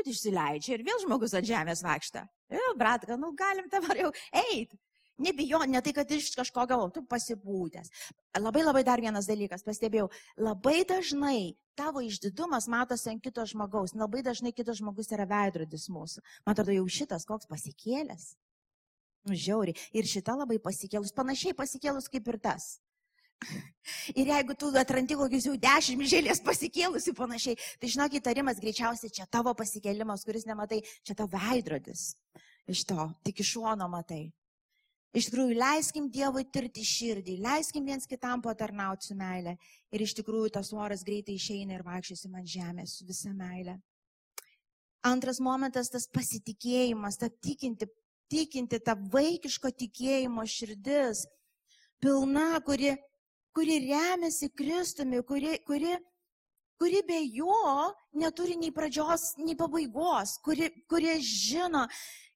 [0.01, 2.25] bet išsileidžia ir vėl žmogus ant žemės vaikšta.
[2.51, 4.79] Jau, bratka, nu galim dabar jau eiti.
[5.21, 7.91] Nebijo, ne tai, kad iš kažko gavau, tu pasibūtęs.
[8.41, 10.07] Labai labai dar vienas dalykas, pastebėjau,
[10.41, 16.25] labai dažnai tavo išdidumas matosi ant kito žmogaus, labai dažnai kitas žmogus yra veidrodis mūsų.
[16.47, 18.31] Man atrodo, jau šitas koks pasikėlęs.
[19.29, 19.77] Nu, žiauri.
[19.93, 22.79] Ir šita labai pasikėlus, panašiai pasikėlus kaip ir tas.
[24.15, 29.27] Ir jeigu tu atrandi kokius jau dešimt žėlės pasikėlusi panašiai, tai žinok, įtarimas greičiausiai čia
[29.31, 32.13] tavo pasikėlimas, kuris nematai, čia tavo veidrodis.
[32.71, 34.29] Iš to, tik iš šono matai.
[35.11, 39.57] Iš tikrųjų, leiskim Dievui tirti širdį, leiskim viens kitam patarnauti su meilė.
[39.91, 43.75] Ir iš tikrųjų tas oras greitai išeina ir vaikščiosim ant žemės su visa meilė.
[45.03, 47.89] Antras momentas- tas pasitikėjimas, ta tikinti,
[48.31, 51.27] tikinti, ta vaikiško tikėjimo širdis,
[51.99, 52.95] pilna, kuri
[53.55, 55.97] kuri remiasi Kristumi, kuri, kuri,
[56.81, 61.87] kuri be jo neturi nei pradžios, nei pabaigos, kuri, kuri žino,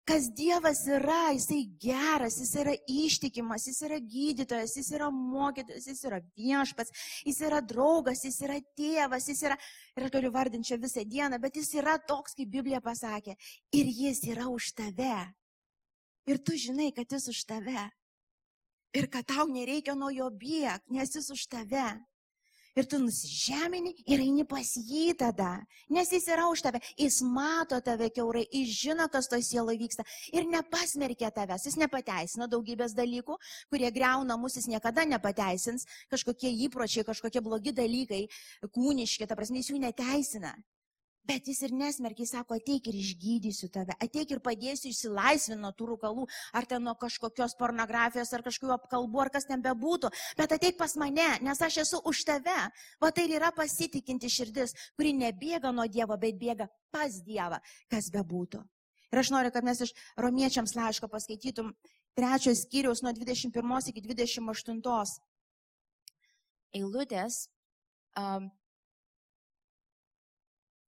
[0.05, 6.05] kas Dievas yra, jisai geras, jis yra ištikimas, jis yra gydytojas, jis yra mokytojas, jis
[6.11, 6.93] yra viešpats,
[7.25, 9.57] jis yra draugas, jis yra tėvas, jis yra,
[9.97, 13.39] ir aš galiu vardinti čia visą dieną, bet jis yra toks, kaip Biblija pasakė,
[13.73, 15.17] ir jis yra už tave.
[16.29, 17.89] Ir tu žinai, kad jis už tave
[18.95, 21.89] ir kad tau nereikia nuo jo bėgti, nes jis už tave.
[22.75, 25.61] Ir tu nusižemini ir eini pas jį tada.
[25.95, 30.03] Nes jis yra už tave, jis mato tave keurai, jis žino, kas toj sieloje vyksta
[30.35, 31.69] ir nepasmerkia tavęs.
[31.69, 33.39] Jis nepateisina daugybės dalykų,
[33.71, 35.87] kurie greuna mus, jis niekada nepateisins.
[36.11, 38.25] Kažkokie įpročiai, kažkokie blogi dalykai,
[38.75, 40.57] kūniški, ta prasme, jis jų neteisina.
[41.25, 45.87] Bet jis ir nesmerkiai sako, ateik ir išgydysiu tave, ateik ir padėsiu išsilaisvinti nuo tų
[45.95, 50.77] rūkalų, ar ten nuo kažkokios pornografijos, ar kažkokių apkalbų, ar kas ten bebūtų, bet ateik
[50.77, 52.59] pas mane, nes aš esu už tave.
[53.01, 58.11] Va tai ir yra pasitikinti širdis, kuri nebėga nuo Dievo, bet bėga pas Dievą, kas
[58.13, 58.61] bebūtų.
[59.15, 61.73] Ir aš noriu, kad mes iš romiečiams laiško paskaitytum
[62.19, 65.17] trečios skyriaus nuo 21 iki 28
[66.75, 67.47] eilutės.
[68.19, 68.51] Um,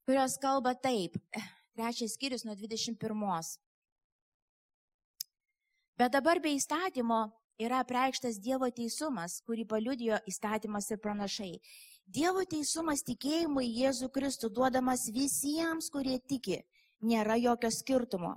[0.07, 1.19] kurios kalba taip.
[1.75, 3.59] Trečias skyrius nuo 21.
[5.99, 7.27] Bet dabar be įstatymo
[7.61, 11.53] yra preikštas Dievo teisumas, kurį paliudijo įstatymas ir pranašai.
[12.07, 16.63] Dievo teisumas tikėjimui Jėzų Kristų duodamas visiems, kurie tiki.
[17.03, 18.37] Nėra jokio skirtumo.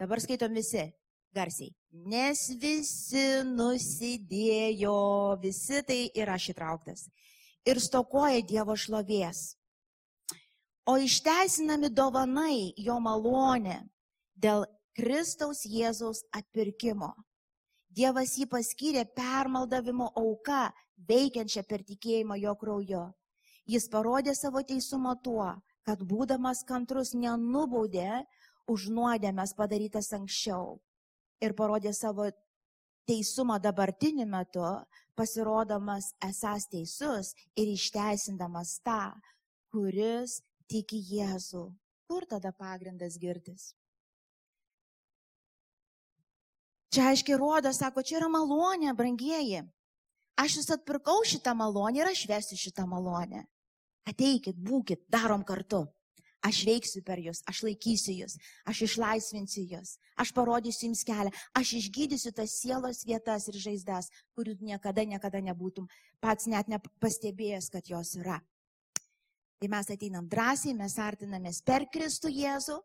[0.00, 0.88] Dabar skaitom visi
[1.34, 1.74] garsiai.
[1.92, 4.96] Nes visi nusidėjo,
[5.42, 7.10] visi tai yra šitrauktas.
[7.68, 9.52] Ir stokoja Dievo šlovės
[10.86, 13.80] o išteisinami dovanai jo malonė
[14.34, 14.64] dėl
[14.96, 17.12] Kristaus Jėzaus atpirkimo.
[17.92, 20.70] Dievas jį paskyrė permaldavimo auka,
[21.08, 23.02] veikiančią per tikėjimą jo krauju.
[23.68, 25.50] Jis parodė savo teisumą tuo,
[25.86, 28.24] kad būdamas kantrus nenubaudė
[28.70, 30.80] už nuodėmės padarytas anksčiau
[31.42, 32.28] ir parodė savo
[33.06, 34.64] teisumą dabartiniu metu,
[35.18, 39.12] pasirodamas esas teisus ir išteisindamas tą,
[39.74, 41.68] kuris tiki Jėzų.
[42.10, 43.72] Kur tada pagrindas girtis?
[46.92, 49.62] Čia aiškiai rodo, sako, čia yra malonė, brangieji.
[50.36, 53.46] Aš jūs atpirkau šitą malonę ir aš vesiu šitą malonę.
[54.08, 55.86] Ateikit, būkit, darom kartu.
[56.42, 58.34] Aš veiksiu per jūs, aš laikysiu jūs,
[58.66, 64.56] aš išlaisvinsiu jūs, aš parodysiu jums kelią, aš išgydysiu tas sielos vietas ir žaizdas, kurių
[64.58, 65.86] niekada, niekada nebūtum
[66.18, 68.40] pats net nepastebėjęs, kad jos yra.
[69.62, 72.80] Tai mes ateinam drąsiai, mes artinamės per Kristų Jėzų,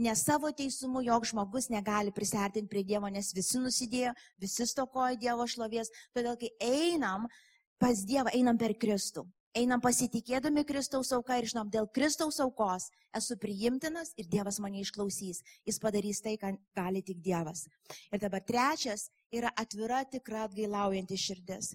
[0.00, 5.44] nes savo teisumu jog žmogus negali prisartinti prie Dievo, nes visi nusidėjo, visi stokoja Dievo
[5.44, 5.92] šlovės.
[6.16, 7.26] Todėl, kai einam
[7.76, 9.26] pas Dievą, einam per Kristų.
[9.52, 15.42] Einam pasitikėdami Kristaus auką ir žinom, dėl Kristaus aukos esu priimtinas ir Dievas mane išklausys.
[15.68, 17.66] Jis padarys tai, ką gali tik Dievas.
[18.08, 21.74] Ir dabar trečias yra atvira, tikra, atgailaujanti širdis.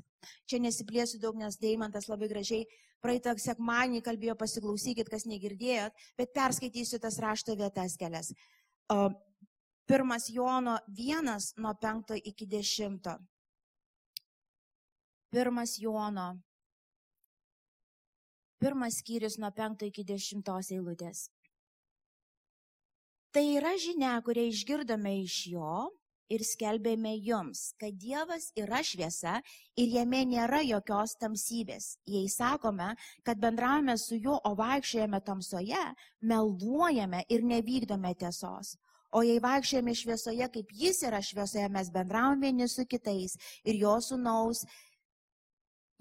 [0.49, 2.65] Čia nesiplėsiu daug, nes Deimantas labai gražiai
[3.07, 8.33] praeitą sekmanį kalbėjo, pasiklausykit, kas negirdėjot, bet perskaitysiu tas rašto vietas kelias.
[9.87, 13.15] Pirmas Jono vienas nuo penkto iki dešimto.
[15.31, 16.33] Pirmas Jono.
[18.59, 21.29] Pirmas skyrius nuo penkto iki dešimtos eilutės.
[23.31, 25.71] Tai yra žinia, kurią išgirdome iš jo
[26.29, 29.37] ir skelbėme jums, kad Dievas yra šviesa
[29.79, 31.97] ir jame nėra jokios tamsybės.
[32.07, 35.85] Jei sakome, kad bendravome su juo, o vaikščiojame tamsoje,
[36.21, 38.75] meluojame ir nevykdome tiesos.
[39.15, 43.95] O jei vaikščiojame šviesoje, kaip jis yra šviesoje, mes bendravome vieni su kitais ir jo
[44.03, 44.65] sunaus.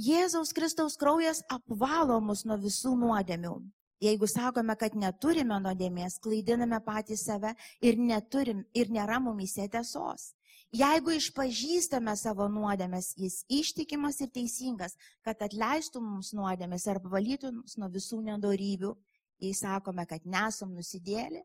[0.02, 3.54] Jėzaus Kristaus kraujas apvalo mus nuo visų nuodėmių.
[4.02, 10.34] Jeigu sakome, kad neturime nuodėmės, klaidiname patys save ir, neturim, ir nėra mumise tiesos.
[10.76, 17.78] Jeigu išpažįstame savo nuodėmės, jis ištikimas ir teisingas, kad atleistų mums nuodėmės ar valytų mus
[17.80, 18.92] nuo visų nedorybių.
[19.40, 21.42] Jei sakome, kad nesam nusidėlį,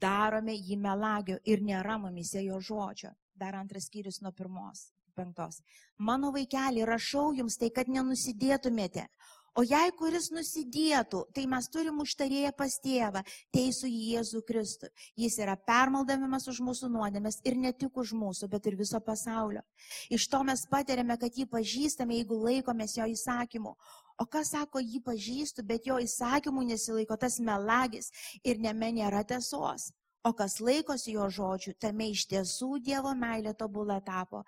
[0.00, 3.14] darome jį melagiu ir nėra mumise jo žodžio.
[3.34, 5.62] Dar antras skyrius nuo pirmos, penktos.
[5.98, 9.06] Mano vaikeli, rašau jums tai, kad nenusidėtumėte.
[9.54, 13.20] O jei kuris nusidėtų, tai mes turim užtarėję pas tėvą,
[13.54, 14.88] teisų į Jėzų Kristų.
[15.22, 19.62] Jis yra permaldavimas už mūsų nuodėmės ir ne tik už mūsų, bet ir viso pasaulio.
[20.10, 23.76] Iš to mes patiriame, kad jį pažįstame, jeigu laikomės jo įsakymų.
[24.18, 28.10] O kas sako, jį pažįstu, bet jo įsakymų nesilaiko tas melagis
[28.42, 29.92] ir neme nėra tiesos.
[30.26, 34.42] O kas laikosi jo žodžių, tame iš tiesų Dievo meilė tobulą tapo.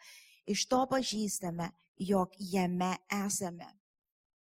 [0.51, 1.71] Iš to pažįstame,
[2.11, 3.71] jog jame esame.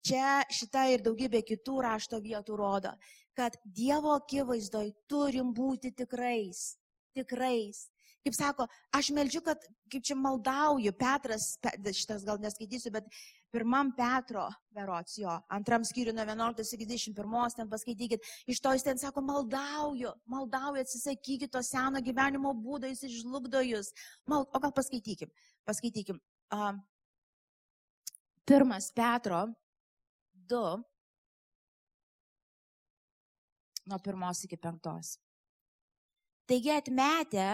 [0.04, 2.92] Čia šita ir daugybė kitų rašto vietų rodo,
[3.36, 6.74] kad Dievo akivaizdoj turim būti tikrais,
[7.16, 7.86] tikrais.
[8.24, 9.60] Kaip sako, aš melžiu, kad,
[9.92, 11.54] kaip čia maldauju, Petras,
[11.92, 13.08] šitas gal neskaitysiu, bet
[13.52, 18.86] pirmam Petro verots jo, antram skyriui nuo 11 iki 21, ten paskaitykit, iš to jis
[18.86, 23.92] ten sako, maldauju, maldauju, atsisakykit to seno gyvenimo būdo, jis išžlugdo jūs.
[24.28, 25.32] Mal, o gal paskaitykim,
[25.68, 26.20] paskaitykim.
[26.52, 26.72] Uh,
[28.48, 29.46] pirmas Petro
[30.48, 30.82] 2
[33.86, 35.18] nuo pirmos iki penktos.
[36.46, 37.48] Taigi atmetę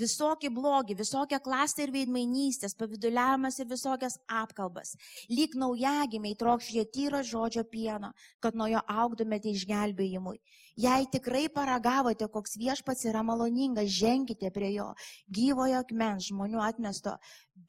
[0.00, 4.94] visokį blogį, visokią klastą ir veidmainystės, paviduliavimas ir visokias apkalbas.
[5.32, 10.38] Lyg naujagimiai trokšė tyro žodžio pieno, kad nuo jo augtumėte išgelbėjimui.
[10.76, 14.90] Jei tikrai paragavote, koks viešpats yra maloningas, ženkite prie jo,
[15.32, 17.14] gyvojo akmens žmonių atmesto,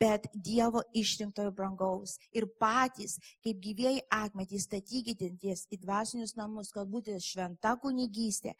[0.01, 2.17] bet Dievo išrinktojo brangaus.
[2.35, 8.57] Ir patys, kaip gyvėjai akmetys, statykite ties į dvasinius namus, kad būtų šventa kunigystė,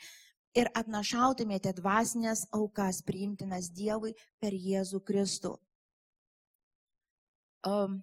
[0.58, 5.54] ir atnašautumėte dvasinės aukas priimtinas Dievui per Jėzų Kristų.
[7.68, 8.02] Um,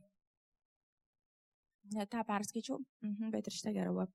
[1.94, 4.08] ne tą perskaičiau, mhm, bet ir šitą gerą buvo.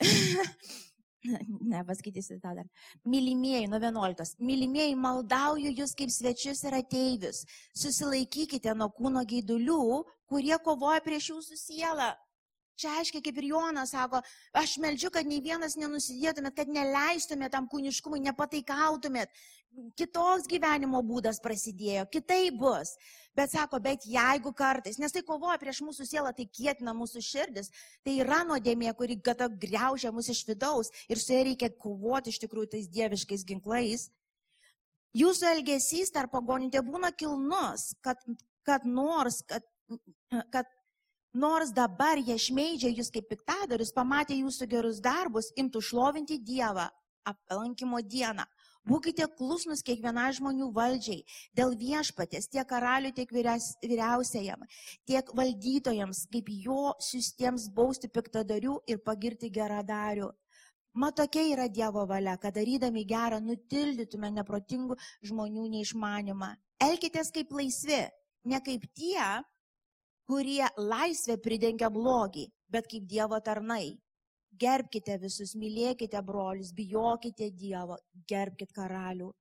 [1.72, 2.66] ne, paskaitysiu tą dar.
[3.08, 4.36] Mylimieji, nuo 11.
[4.44, 7.44] Mylimieji, maldauju jūs kaip svečius ir ateivius.
[7.76, 12.12] Susilaikykite nuo kūno gaidulių, kurie kovoja prieš jūsų sielą.
[12.74, 14.18] Čia aiškiai, kaip ir Jonas sako,
[14.58, 19.30] aš melčiu, kad nei vienas nenusidėtumėt, kad neleistumėt tam kūniškumui, nepataikautumėt.
[19.98, 22.94] Kitoks gyvenimo būdas prasidėjo, kitai bus.
[23.34, 27.70] Bet sako, bet jeigu kartais, nes tai kovoja prieš mūsų sielą, tai kietina mūsų širdis,
[28.06, 32.38] tai yra nuodėmė, kuri gata greužia mus iš vidaus ir su ja reikia kovoti iš
[32.44, 34.08] tikrųjų tais dieviškais ginklais.
[35.14, 38.22] Jūsų elgesys tarp pagonių te būna kilnus, kad,
[38.66, 39.66] kad nors, kad,
[40.54, 40.70] kad
[41.34, 46.86] Nors dabar jie šmeidžia jūs kaip piktadarius, pamatė jūsų gerus darbus, imtų šlovinti Dievą
[47.26, 48.44] apelankimo dieną.
[48.84, 51.24] Būkite klusnus kiekvienai žmonių valdžiai,
[51.56, 54.62] dėl viešpatės, tiek karalių, tiek vyriausiajam,
[55.08, 60.28] tiek valdytojams, kaip jo siustiems bausti piktadarių ir pagirti geradarių.
[60.94, 66.52] Mat tokia yra Dievo valia, kad darydami gerą nutildytume neprotingų žmonių neišmanimą.
[66.84, 68.04] Elkitės kaip laisvi,
[68.46, 69.18] ne kaip tie,
[70.28, 73.94] kurie laisvę pridengia blogį, bet kaip Dievo tarnai.
[74.54, 77.98] Gerbkite visus, mylėkite brolius, bijokite Dievo,
[78.30, 79.32] gerbkite karalių.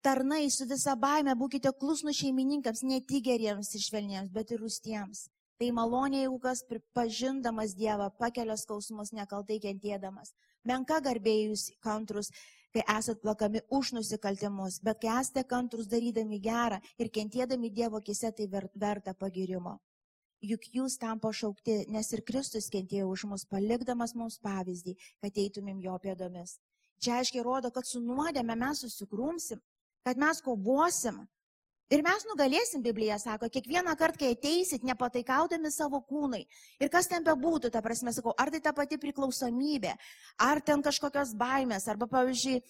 [0.00, 5.26] Tarnai su visa baime būkite klusnų šeimininkams, ne tik geriems ir švelniems, bet ir rūstiems.
[5.60, 10.32] Tai maloniai aukas pripažindamas Dievą pakelia skausmus nekaltai kentėdamas.
[10.64, 12.30] Menka garbėjus kantrus,
[12.74, 18.32] kai esat plakami už nusikaltimus, bet kai esate kantrus darydami gerą ir kentėdami Dievo kise,
[18.32, 19.78] tai verta pagirimo.
[20.40, 25.82] Juk jūs tam pašaukti, nes ir Kristus kentėjo už mus, palikdamas mums pavyzdį, kad eitumėm
[25.84, 26.56] jo pėdomis.
[27.00, 29.60] Čia aiškiai rodo, kad su nuodėme mes susigrumsim,
[30.04, 31.26] kad mes kovosim,
[31.90, 36.44] Ir mes nugalėsim, Biblija sako, kiekvieną kartą, kai ateisit, nepataikaudami savo kūnai.
[36.78, 39.96] Ir kas ten bebūtų, ta prasme, sakau, ar tai ta pati priklausomybė,
[40.46, 42.60] ar ten kažkokios baimės, arba, pavyzdžiui,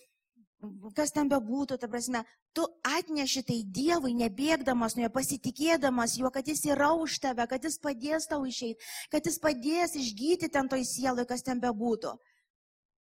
[0.96, 2.24] kas ten bebūtų, ta prasme,
[2.56, 7.64] tu atneši tai Dievui, nebėgdamas nuo jo, pasitikėdamas juo, kad jis yra už tave, kad
[7.64, 8.80] jis padės tau išeiti,
[9.12, 12.16] kad jis padės išgyti ten toj sielui, kas ten bebūtų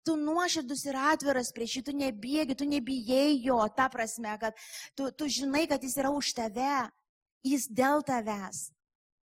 [0.07, 4.57] tu nuoširdus ir atviras prieš jį, tu nebėgi, tu nebijai jo, ta prasme, kad
[4.97, 6.75] tu, tu žinai, kad jis yra už tave,
[7.47, 8.69] jis dėl tavęs.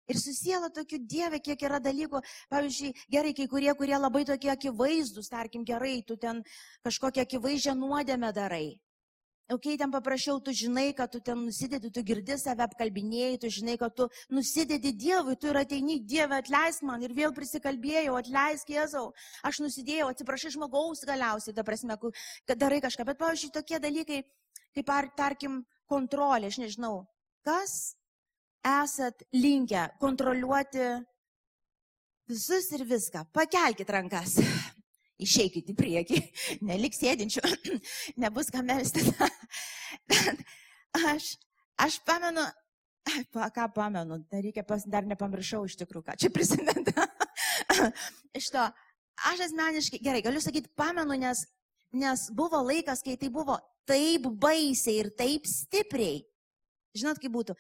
[0.08, 2.22] Ir susiela tokių dievė, kiek yra dalykų,
[2.54, 6.40] pavyzdžiui, gerai, kai kurie, kurie labai tokie akivaizdus, tarkim, gerai, tu ten
[6.88, 8.78] kažkokią akivaizdžią nuodėmę darai.
[9.48, 13.78] Ok, ten paprašiau, tu žinai, kad tu ten nusidedi, tu girdi save apkalbinėjai, tu žinai,
[13.80, 19.06] kad tu nusidedi Dievui, tu ir ateini Dievą, atleisk man ir vėl prisikalbėjau, atleisk Jėzau,
[19.48, 21.96] aš nusidėjau, atsiprašai žmogaus galiausiai, ta prasme,
[22.44, 23.08] kad darai kažką.
[23.08, 24.20] Bet, pavyzdžiui, tokie dalykai,
[24.76, 27.06] kaip, ar, tarkim, kontrolė, aš nežinau,
[27.48, 27.96] kas
[28.68, 30.92] esat linkę kontroliuoti
[32.28, 33.30] visus ir viską.
[33.32, 34.42] Pakelkite rankas
[35.22, 36.22] išeikit į priekį,
[36.70, 37.44] neliks sėdinčių,
[38.24, 39.10] nebus ką melstis.
[41.14, 41.34] aš,
[41.82, 42.46] aš pamenu,
[43.34, 46.94] pa, ką pamenu, dar, reikia, pas, dar nepamiršau iš tikrųjų, ką čia prisimenu.
[48.40, 48.68] iš to,
[49.32, 51.46] aš asmeniškai, gerai, galiu sakyti, pamenu, nes,
[51.96, 56.22] nes buvo laikas, kai tai buvo taip baisiai ir taip stipriai.
[56.98, 57.56] Žinot, kaip būtų,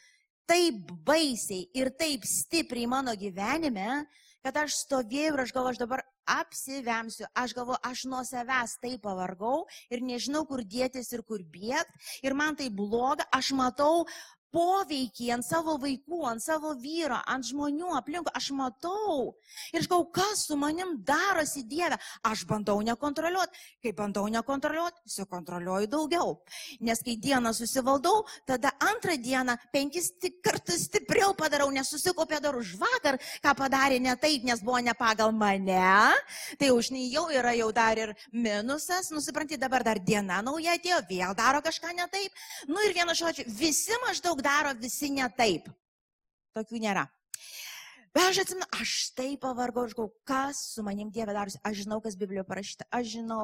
[0.49, 4.03] taip baisiai ir taip stipriai mano gyvenime,
[4.45, 7.27] kad aš stovėjau ir aš galvoju, aš dabar apsivemsiu.
[7.37, 12.01] Aš galvoju, aš nuo savęs taip pavargau ir nežinau, kur dėtis ir kur bėgti.
[12.27, 14.05] Ir man tai bloga, aš matau
[14.53, 18.33] poveikį ant savo vaikų, ant savo vyro, ant žmonių aplinkų.
[18.37, 19.35] Aš matau
[19.73, 21.97] ir aš galvoju, kas su manim darosi Dieve.
[22.27, 23.63] Aš bandau nekontroliuoti.
[23.83, 26.35] Kai bandau nekontroliuoti, sukontroliuoju daugiau.
[26.81, 30.11] Nes kai dieną susivaldau, tada antrą dieną penkis
[30.43, 34.93] kartus stipriau padarau, nes susikopė dar už vakar, ką padarė ne taip, nes buvo ne
[34.97, 36.13] pagal mane.
[36.59, 39.11] Tai už nei jau yra jau dar ir minusas.
[39.13, 42.33] Nusipranti, dabar dar diena nauja atėjo, vėl daro kažką ne taip.
[42.67, 45.67] Nu ir vienu žodžiu, visi maždaug daro visi ne taip.
[46.57, 47.05] Tokių nėra.
[48.15, 51.59] Bet aš atsimenu, aš taip pavargau, aš galvoju, kas su manim Dieve darosi.
[51.67, 52.87] Aš žinau, kas Biblijoje parašyta.
[52.89, 53.43] Aš žinau,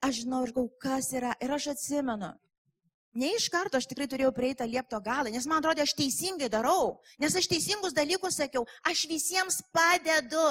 [0.00, 1.34] aš žinau ir galvoju, kas yra.
[1.44, 2.30] Ir aš atsimenu.
[3.16, 6.98] Ne iš karto aš tikrai turėjau prieiti liepto galą, nes man atrodo, aš teisingai darau,
[7.16, 10.48] nes aš teisingus dalykus sakiau, aš visiems padedu.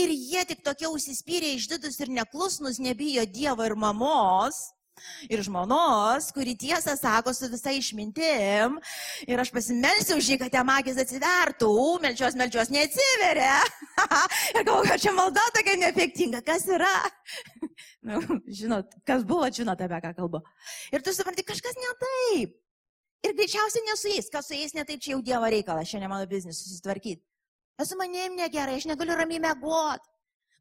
[0.00, 4.62] Ir jie tik tokie užsispyrė išdidus ir neklusnus, nebijo Dievo ir mamos
[5.28, 8.78] ir žmonos, kuri tiesą sako su visa išmintim.
[9.28, 11.72] Ir aš pasimelsiu už jį, kad jam akis atsivertų,
[12.04, 13.58] melčios, melčios neatsiveria.
[14.54, 16.42] ir galvoju, kad čia malda tokia neefektinga.
[16.46, 16.94] Kas yra?
[18.08, 20.42] nu, žinot, kas buvo, žinot apie ką kalbu.
[20.94, 22.58] Ir tu supranti, kažkas ne taip.
[23.26, 24.30] Ir greičiausiai ne su jais.
[24.32, 27.22] Kas su jais ne taip, čia jau Dievo reikalas, šiandien mano biznis susitvarkyti.
[27.80, 30.09] Esu manim negerai, aš negaliu ramiai mėgoti.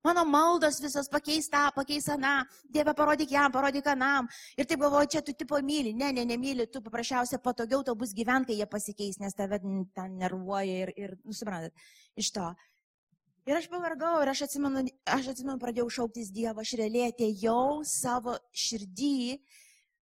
[0.04, 2.46] Mano maldos visos pakeis tą, pakeis aną.
[2.72, 4.30] Dieve, parodyk jam, parodyk anam.
[4.56, 5.92] Ir taip galvoju, čia tu tipo myli.
[5.94, 10.16] Ne, ne, nemyli, tu paprasčiausiai patogiau tau bus gyventi, kai jie pasikeis, nes tave ten
[10.22, 11.76] nervuoja ir, ir nusiprantat,
[12.16, 12.48] iš to.
[13.50, 18.38] Ir aš pavargau ir aš atsimenu, aš atsimenu, pradėjau šauktis Dievo, aš realiai atėjau savo
[18.54, 19.40] širdį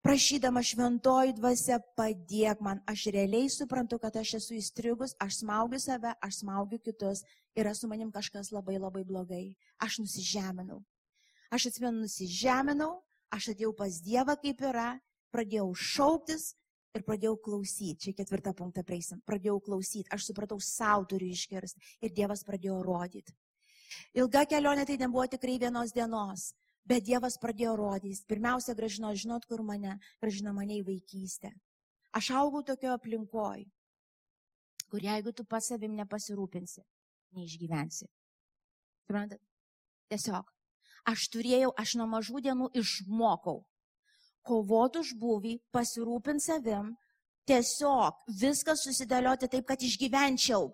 [0.05, 2.85] prašydama šventoji dvasia, padėk man.
[2.91, 7.25] Aš realiai suprantu, kad aš esu įstrigus, aš smaugiu save, aš smaugiu kitus
[7.57, 9.55] yra su manim kažkas labai labai blogai.
[9.83, 10.83] Aš nusižeminau.
[11.51, 13.01] Aš atsimenu, nusižeminau,
[13.33, 14.89] aš atėjau pas Dievą kaip yra,
[15.35, 16.55] pradėjau šauktis
[16.97, 18.09] ir pradėjau klausyti.
[18.09, 19.21] Čia ketvirtą punktą prieisim.
[19.29, 20.09] Pradėjau klausyti.
[20.15, 21.83] Aš supratau, savo turiu išgirsti.
[22.03, 23.35] Ir Dievas pradėjo rodyti.
[24.19, 26.51] Ilga kelionė tai nebuvo tikrai vienos dienos.
[26.87, 28.25] Bet Dievas pradėjo rodyti.
[28.29, 31.53] Pirmiausia, gražino, žinot, kur mane, gražino mane į vaikystę.
[32.17, 33.65] Aš augau tokio aplinkoj,
[34.89, 36.85] kur jeigu tu pats savim nepasirūpinsi,
[37.35, 38.07] neišgyvensi.
[39.07, 39.41] Suprantat?
[40.11, 40.53] Tiesiog.
[41.07, 43.65] Aš turėjau, aš nuo mažų dienų išmokau
[44.47, 46.93] kovoti už buvį, pasirūpinti savim,
[47.51, 50.71] tiesiog viską susidėlioti taip, kad išgyvenčiau.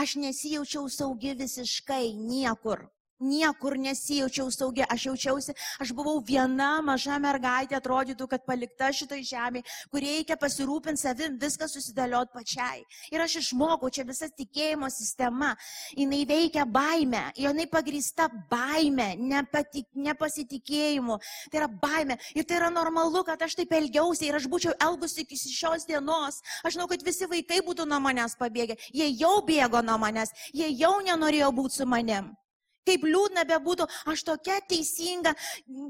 [0.00, 2.86] Aš nesijaučiau saugi visiškai niekur.
[3.18, 9.64] Niekur nesijaučiau saugiai, aš jaučiausi, aš buvau viena maža mergaitė, atrodytų, kad palikta šitoj žemė,
[9.90, 12.84] kur reikia pasirūpinti savim, viską susidėliot pačiai.
[13.10, 15.50] Ir aš išmokau, čia visa tikėjimo sistema,
[15.98, 21.18] jinai veikia baime, jinai pagrįsta baime, nepatik, nepasitikėjimu.
[21.50, 22.20] Tai yra baime.
[22.38, 26.38] Ir tai yra normalu, kad aš taip elgiausi ir aš būčiau elgusi iki šios dienos.
[26.62, 28.78] Aš žinau, kad visi vaikai būtų nuo manęs pabėgę.
[28.94, 32.36] Jie jau bėgo nuo manęs, jie jau nenorėjo būti su manim.
[32.88, 35.34] Kaip liūdna bebūtų, aš tokia teisinga,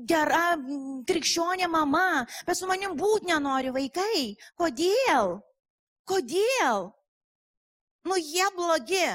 [0.09, 0.57] gera
[1.09, 4.35] krikščionė mama, bet su manim būt nenori vaikai.
[4.59, 5.39] Kodėl?
[6.09, 6.89] Kodėl?
[8.09, 9.09] Nu, jie blogi.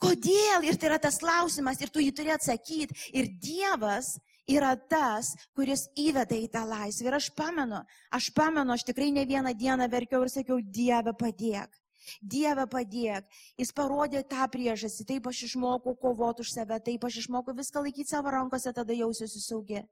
[0.00, 0.64] Kodėl?
[0.64, 2.96] Ir tai yra tas klausimas, ir tu jį turi atsakyti.
[3.12, 4.14] Ir Dievas
[4.48, 7.10] yra tas, kuris įveda į tą laisvę.
[7.10, 7.82] Ir aš pamenu,
[8.16, 11.79] aš pamenu, aš tikrai ne vieną dieną verkiau ir sakiau, Dieve padėk.
[12.22, 13.26] Dieve padėk.
[13.60, 15.06] Jis parodė tą priežastį.
[15.14, 19.42] Taip aš išmokau kovoti už save, taip aš išmokau viską laikyti savo rankose, tada jausiuosi
[19.44, 19.84] saugi.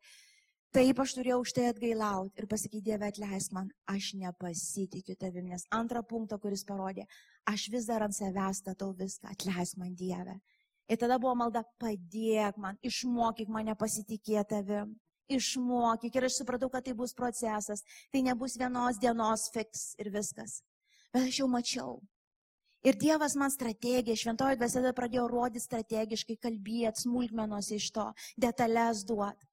[0.77, 5.65] Taip aš turėjau už tai atgailauti ir pasakyti, Dieve atleisk man, aš nepasitikiu tavim, nes
[5.73, 7.07] antrą punktą, kuris parodė,
[7.49, 10.37] aš vis dar ant savęs statau viską, atleisk man Dieve.
[10.89, 14.97] Ir tada buvo malda, padėk man, išmokyk mane pasitikėti tavim.
[15.33, 20.61] Išmokyk ir aš supratau, kad tai bus procesas, tai nebus vienos dienos fiks ir viskas
[21.15, 21.99] bet aš jau mačiau.
[22.87, 28.07] Ir Dievas man strategiją, šventoji dvasia pradėjo rodyti strategiškai, kalbėti, smulkmenos iš to,
[28.39, 29.49] detalės duoti.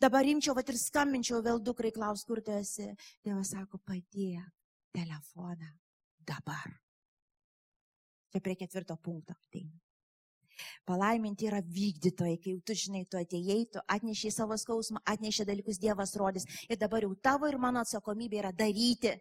[0.00, 2.90] Dabar rimčiau, va ir skambinčiau vėl dukrai klaus, kur tu esi.
[3.24, 4.44] Dievas sako, padėk
[4.94, 5.70] telefoną
[6.26, 6.74] dabar.
[8.30, 9.80] Čia prie ketvirto punkto ateina.
[10.84, 16.12] Palaiminti yra vykdytojai, kai tu žinai, tu atėjai, tu atnešiai savo skausmą, atnešė dalykus Dievas
[16.20, 16.46] rodys.
[16.68, 19.14] Ir dabar jau tavo ir mano atsakomybė yra daryti.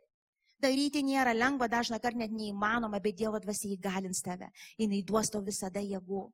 [0.59, 4.49] Daryti nėra lengva, dažna kart net neįmanoma, bet Dievo dvasia įgalins tave.
[4.77, 6.25] Jis duos tau visada jėgų.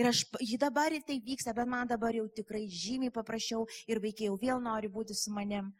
[0.00, 4.00] Ir aš, ji dabar ir tai vyksta, bet man dabar jau tikrai žymiai paprasčiau ir
[4.00, 5.72] vaikai jau vėl nori būti su manim.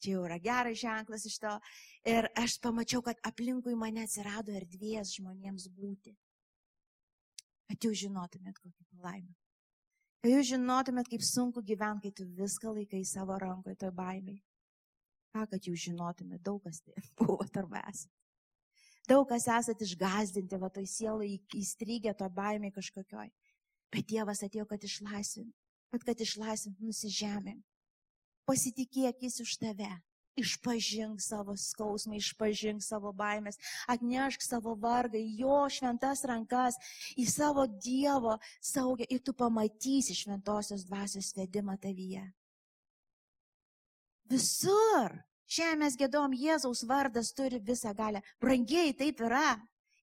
[0.00, 1.54] Čia jau yra geras ženklas iš to.
[2.04, 6.12] Ir aš pamačiau, kad aplinkui mane atsirado erdvės žmonėms būti.
[7.66, 9.32] Kad jūs žinotumėt, kokį palaimą.
[10.20, 14.45] Kad jūs žinotumėt, kaip sunku gyventi, kai tu viską laikai savo rankoje, toj baimiai
[15.36, 18.12] ką, kad jūs žinotumėte, daug kas tai buvo tarp esate.
[19.06, 23.30] Daug kas esate išgazdinti, va toj sielai įstrigę to baimė kažkokioj.
[23.94, 25.52] Bet Dievas atėjo, kad išlaisvint,
[25.94, 27.60] kad, kad išlaisvint nusižemėm.
[28.50, 29.92] Pasitikėk jis už tave.
[30.36, 33.56] Išpažink savo skausmą, išpažink savo baimės,
[33.88, 36.76] atnešk savo vargą į jo šventas rankas,
[37.16, 42.26] į savo Dievo saugę ir tu pamatysi šventosios dvasios vedimą tavyje.
[44.30, 45.14] Visur.
[45.78, 48.22] Mes gėdom, Jėzaus vardas turi visą galę.
[48.42, 49.56] Brangiai taip yra.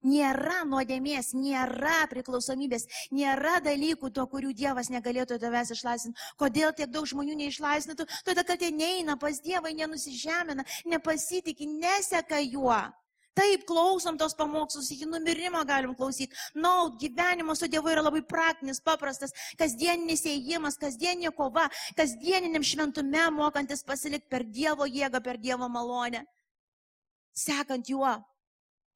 [0.03, 6.19] Nėra nuodėmės, nėra priklausomybės, nėra dalykų, to, kurių Dievas negalėtų tavęs išlaisvinti.
[6.39, 8.07] Kodėl tiek daug žmonių neišlaisvintų?
[8.28, 12.82] Todėl, kad jie neina pas Dievą, nenusižemina, nepasitikė, neseka juo.
[13.34, 16.36] Taip, klausom tos pamokslus, iki numirimo galim klausyti.
[16.54, 21.66] Na, no, gyvenimas su Dievu yra labai praktinis, paprastas, kasdieninis įėjimas, kasdieninė kova,
[21.98, 26.22] kasdieniniam šventume mokantis pasilikti per Dievo jėgą, per Dievo malonę.
[27.34, 28.14] Sekant juo,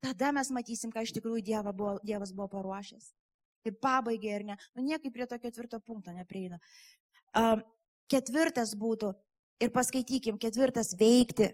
[0.06, 3.10] tada mes matysim, ką iš tikrųjų Dieva buvo, Dievas buvo paruošęs.
[3.66, 6.62] Tai pabaigai ir ne, nu niekaip prie to ketvirto punkto neprieina.
[7.34, 7.66] Um,
[8.12, 9.16] ketvirtas būtų,
[9.66, 11.50] ir paskaitykim, ketvirtas veikti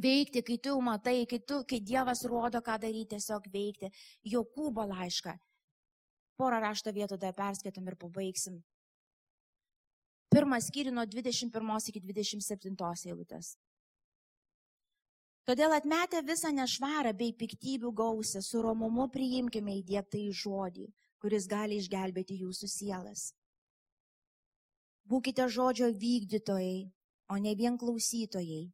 [0.00, 3.90] veikti, kai tu matai, kai, tu, kai Dievas rodo, ką daryti, tiesiog veikti.
[4.26, 5.34] Jokūbo laišką.
[6.38, 8.62] Porą rašto vietų dar perskaitom ir pabaigsim.
[10.34, 12.74] Pirmas skyri nuo 21 iki 27
[13.06, 13.54] eilutės.
[15.44, 20.86] Todėl atmetę visą nešvarą bei piktybių gausę, su romumu priimkime įdėktą į žodį,
[21.20, 23.34] kuris gali išgelbėti jūsų sielas.
[25.04, 26.88] Būkite žodžio vykdytojai,
[27.28, 28.72] o ne vien klausytojai,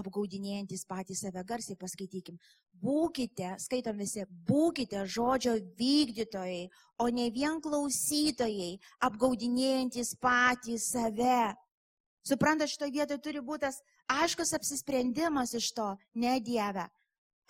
[0.00, 2.38] apgaudinėjantis patys save garsiai paskaitykim.
[2.80, 6.68] Būkite, skaitom visi, būkite žodžio vykdytojai,
[7.00, 11.52] o ne vien klausytojai, apgaudinėjantis patys save.
[12.26, 13.80] Suprantat, šitoje vietoje turi būti tas
[14.12, 16.86] aiškus apsisprendimas iš to, ne Dieve.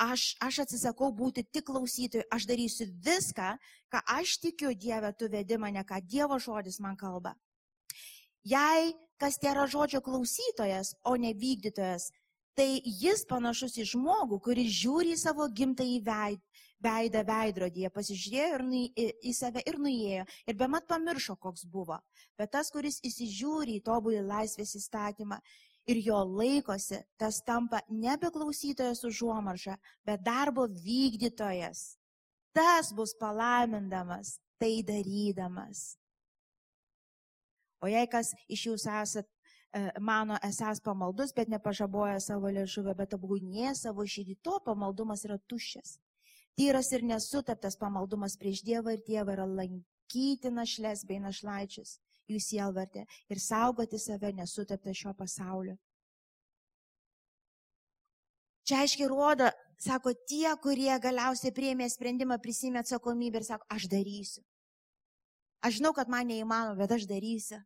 [0.01, 3.53] Aš, aš atsisakau būti tik klausytojui, aš darysiu viską,
[3.93, 7.35] ką aš tikiu Dieve, tu vedi mane, ką Dievo žodis man kalba.
[8.49, 12.09] Jei kas yra žodžio klausytojas, o ne vykdytojas,
[12.59, 16.43] tai jis panašus į žmogų, kuris žiūri į savo gimtąjį veid,
[16.81, 21.67] veidą veidrodyje, pasižiūrėjo ir nu, į, į save ir nuėjo ir be mat pamiršo, koks
[21.69, 22.01] buvo.
[22.41, 25.41] Bet tas, kuris įsižiūri į tobulį laisvės įstatymą
[25.91, 29.77] ir jo laikosi, tas tampa nebe klausytojas užuomaržą,
[30.07, 31.97] bet darbo vykdytojas.
[32.57, 35.95] Tas bus palaimindamas, tai darydamas.
[37.81, 39.29] O jei kas iš jūsų esat
[40.01, 45.99] mano esas pamaldus, bet nepažaboja savo lėžuvę, bet apgūnėja savo širdį, to pamaldumas yra tuščias.
[46.59, 51.99] Tyras ir nesutaptas pamaldumas prieš Dievą ir Dievą yra lankyti našles bei našlaičius,
[52.29, 55.79] jų sielvartė ir saugoti save nesutaptą šio pasaulio.
[58.67, 59.49] Čia aiškiai rodo,
[59.83, 64.45] sako, tie, kurie galiausiai priėmė sprendimą, prisimė atsakomybę ir sako, aš darysiu.
[65.63, 67.59] Aš žinau, kad man neįmanoma, bet aš darysiu.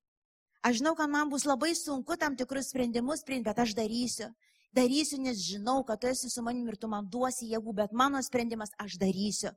[0.64, 4.30] Aš žinau, kad man bus labai sunku tam tikrus sprendimus priimti, bet aš darysiu.
[4.74, 8.18] Darysiu, nes žinau, kad tu esi su manimi ir tu man duosi jėgų, bet mano
[8.24, 9.52] sprendimas aš darysiu.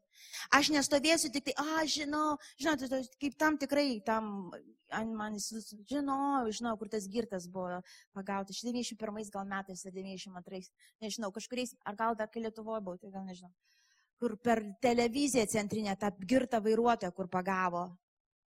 [0.53, 2.83] Aš nestovėsiu tik tai, a, žinau, žinot,
[3.23, 4.51] kaip tam tikrai, tam,
[4.91, 7.79] man jis, žinau, žinau, kur tas girtas buvo
[8.13, 10.69] pagautas, 91 gal metais ar 92,
[11.01, 13.55] nežinau, kažkuriais, ar gal dar kai Lietuvoje buvo, tai gal nežinau,
[14.19, 17.87] kur per televiziją centrinę tą girtą vairuotoją, kur pagavo.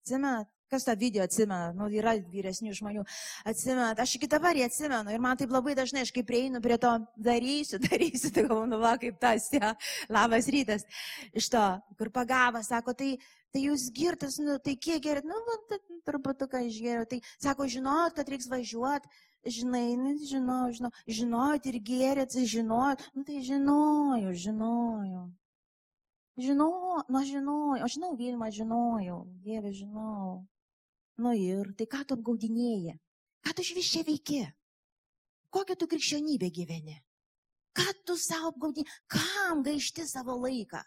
[0.03, 1.71] Atsimenat, Kas tą video atsimena?
[1.77, 3.05] Nu, yra vyresnių žmonių.
[3.47, 5.13] Atsimena, aš iki dabar jį atsimenu.
[5.15, 6.91] Ir man taip labai dažnai, aš kaip prieinu prie to,
[7.29, 9.77] darysiu, darysiu, tai galvoju, nu va, kaip tas, ja,
[10.11, 10.83] labas rytas.
[11.31, 11.63] Iš to,
[12.01, 13.13] kur pagavo, sako, tai,
[13.55, 17.07] tai jūs girtas, nu, tai kiek gerit, nu, nu turbūt ką išgeriau.
[17.07, 19.15] Tai sako, žinot, kad reiks važiuoti.
[19.47, 25.27] Žinai, nu, žinau, žinau, žinojot ir gerėt, žinojot, nu tai žinojau, žinojau.
[26.37, 30.43] Žinau, nu žinojau, aš žinau Vilmą, žinojau, Dieve, žinau.
[31.17, 32.97] Nu ir, tai ką tu apgaudinėjai?
[33.45, 34.43] Ką tu iš vis čia veiki?
[35.55, 36.99] Kokią tu krikščionybę gyveni?
[37.77, 39.01] Ką tu savo apgaudinėjai?
[39.09, 40.83] Kam gaišti savo laiką?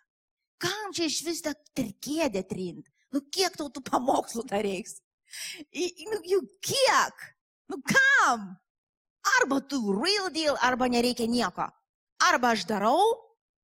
[0.61, 2.89] Kam čia iš vis tą trikėdę trint?
[3.13, 4.99] Nu kiek tau tų pamokslų dar reiks?
[6.09, 7.25] Nu, jau kiek?
[7.69, 8.51] Nu kam?
[9.39, 11.67] Arba tu real deal, arba nereikia nieko.
[12.29, 13.01] Arba aš darau,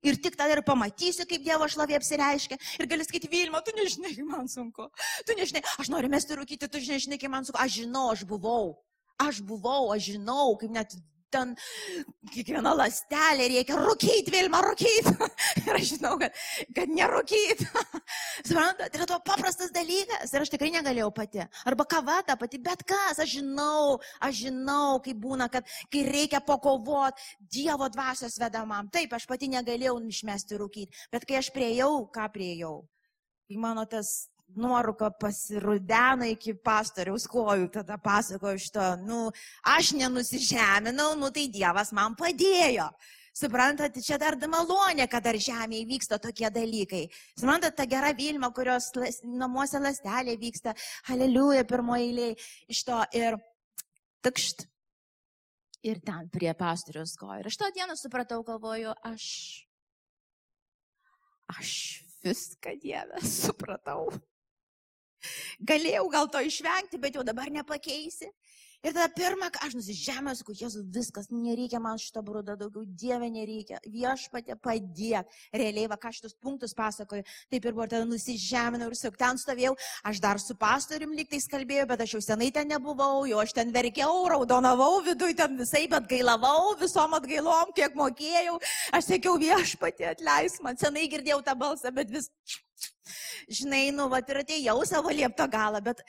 [0.06, 2.60] Ir tik tada ir pamatysi, kaip Dievo šlovė apsireiškia.
[2.80, 4.88] Ir gali sakyti, Vilma, tu nežinai, kaip man sunku.
[5.26, 7.62] Tu nežinai, aš noriu mesti rūkyti, tu nežinai, kaip man sunku.
[7.62, 8.76] Aš žinau, aš buvau.
[9.22, 10.93] Aš buvau, aš žinau, kaip net
[11.36, 11.54] ten
[12.34, 15.14] kiekviena lastelė reikia rūkyti, Vilma, rūkyti.
[15.66, 16.36] ir aš žinau, kad,
[16.78, 17.68] kad nerūkyti.
[18.48, 21.44] Suprantate, tai yra to paprastas dalykas ir aš tikrai negalėjau pati.
[21.68, 26.44] Arba kava ta pati, bet kas, aš žinau, aš žinau, kaip būna, kad kai reikia
[26.46, 28.90] pakovot Dievo dvasios vedamam.
[28.94, 32.78] Taip, aš pati negalėjau išmesti rūkyti, bet kai aš prieėjau, ką prieėjau?
[33.46, 34.26] Kai mano tas
[34.56, 39.20] nuoruka pasirudena iki pastoriaus kojų, tada pasakoju šito, nu,
[39.68, 42.89] aš nenusižeminau, nu, tai Dievas man padėjo.
[43.36, 47.04] Suprantate, čia dar malonė, kad dar žemėje vyksta tokie dalykai.
[47.36, 50.72] Suprantate, ta gera Vilma, kurios las, namuose lastelė vyksta,
[51.12, 52.38] aleliuja pirmoje eilėje
[52.72, 53.36] iš to ir
[54.24, 54.70] takšt.
[55.86, 57.43] Ir ten prie pastoriaus kojų.
[57.43, 59.26] Ir aš tą dieną supratau, galvoju, aš
[61.48, 64.10] Aš viską Dievę supratau.
[65.71, 68.32] Galėjau gal to išvengti, bet jau dabar nepakeisi.
[68.86, 73.80] Ir tada pirmą, aš nusižemęs, sakau, Jėzus, viskas, nereikia man šito brudo daugiau, Dieve nereikia,
[73.90, 75.32] viešpatė padėk.
[75.58, 79.72] Realiai, va, ką šitus punktus pasakoju, taip ir buvo, tada nusižeminau ir sakau, ten stovėjau,
[80.06, 83.74] aš dar su pastorium liktais kalbėjau, bet aš jau senai ten nebuvau, jau aš ten
[83.74, 88.60] verkiau, raudonavau viduje, ten visai, bet gailavau, visom atgailom, kiek mokėjau.
[88.94, 92.30] Aš sakiau, viešpatė atleis man, senai girdėjau tą balsą, bet vis,
[93.64, 96.06] žinai, nu, va, ir atėjau savo liepto galą, bet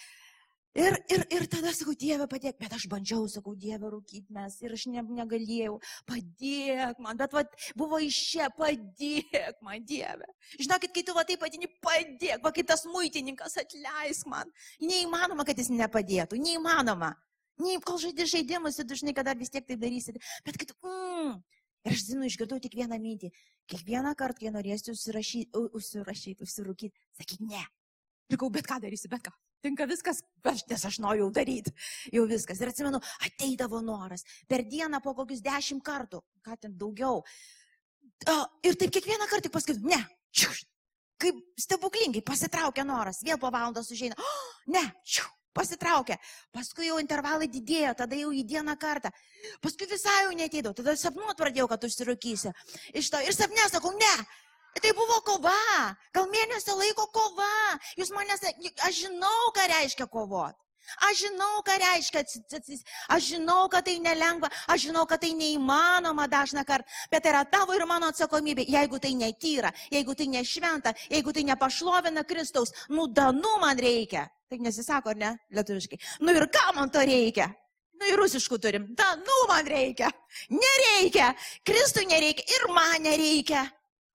[0.76, 4.74] Ir, ir, ir tada sakau, Dieve, padėk, bet aš bandžiau, sakau, Dieve, rūkyti mes ir
[4.76, 10.28] aš ne, negalėjau, padėk man, bet vat, buvo iš čia, padėk man, Dieve.
[10.60, 14.52] Žinokit, kai tu va taip patini, padėk, va kaip tas muitininkas atleisk man.
[14.84, 17.14] Neįmanoma, kad jis nepadėtų, neįmanoma.
[17.64, 20.12] Nei kol žaidži žaidimus, tu žinai, kad dar vis tiek tai darysi.
[20.44, 21.40] Bet kad, mm,
[21.88, 23.32] ir aš žinau, išgirdau tik vieną mintį.
[23.72, 27.64] Kiekvieną kartą, kai norėsi užsirašyti, užsirašyti, užsirūkyti, sakyk ne.
[28.28, 31.74] Likau, bet ką darysi, bet ką tinka viskas, aš, nes aš noriu jau daryti,
[32.14, 32.62] jau viskas.
[32.62, 37.22] Ir atsimenu, ateidavo noras per dieną po kokius dešimt kartų, ką ten daugiau.
[38.64, 40.00] Ir taip kiekvieną kartą pasakyt, ne,
[40.36, 40.64] čiūš,
[41.20, 46.18] kaip stebuklingai pasitraukia noras, vėl po valandos užeina, oh, ne, čiūš, pasitraukia,
[46.52, 49.12] paskui jau intervalai didėjo, tada jau į dieną kartą,
[49.64, 52.52] paskui visai jau neteidau, tada sapnuot pradėjau, kad užsirukysi.
[53.00, 54.14] Iš to ir sapne sakau, ne,
[54.82, 55.56] Tai buvo kova,
[56.14, 57.78] gal mėnesio laiko kova.
[57.96, 58.44] Jūs manęs,
[58.84, 60.60] aš žinau, ką reiškia kovoti.
[61.08, 62.22] Aš žinau, ką reiškia,
[63.10, 67.42] aš žinau, kad tai nelengva, aš žinau, kad tai neįmanoma dažna kartą, bet tai yra
[67.50, 73.08] tavo ir mano atsakomybė, jeigu tai netyra, jeigu tai nešventa, jeigu tai nepašlovina Kristaus, nu
[73.10, 74.28] danų man reikia.
[74.46, 75.98] Taip nesisako, ar ne, lietuviškai.
[76.22, 77.50] Nu ir ką man to reikia?
[77.96, 78.86] Nu ir rusiškų turim.
[78.94, 80.12] Danų man reikia.
[80.52, 81.32] Nereikia.
[81.66, 83.64] Kristui nereikia ir man nereikia.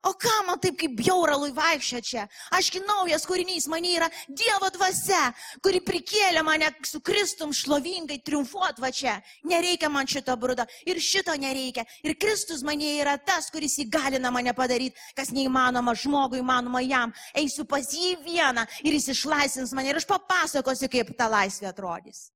[0.04, 2.24] O ką man taip kaip bjauralui vaikščia čia?
[2.58, 5.28] Ašgi naujas kūrinys, mane yra Dievo dvasia,
[5.62, 9.20] kuri prikėlė mane su Kristum šlovingai triumfuot va čia.
[9.46, 11.86] Nereikia man šito brudo ir šito nereikia.
[12.02, 17.14] Ir Kristus mane yra tas, kuris įgalina mane padaryti, kas neįmanoma žmogui, įmanoma jam.
[17.38, 22.32] Eisiu pas jį vieną ir jis išlaisvins mane ir aš papasakosiu, kaip ta laisvė atrodys.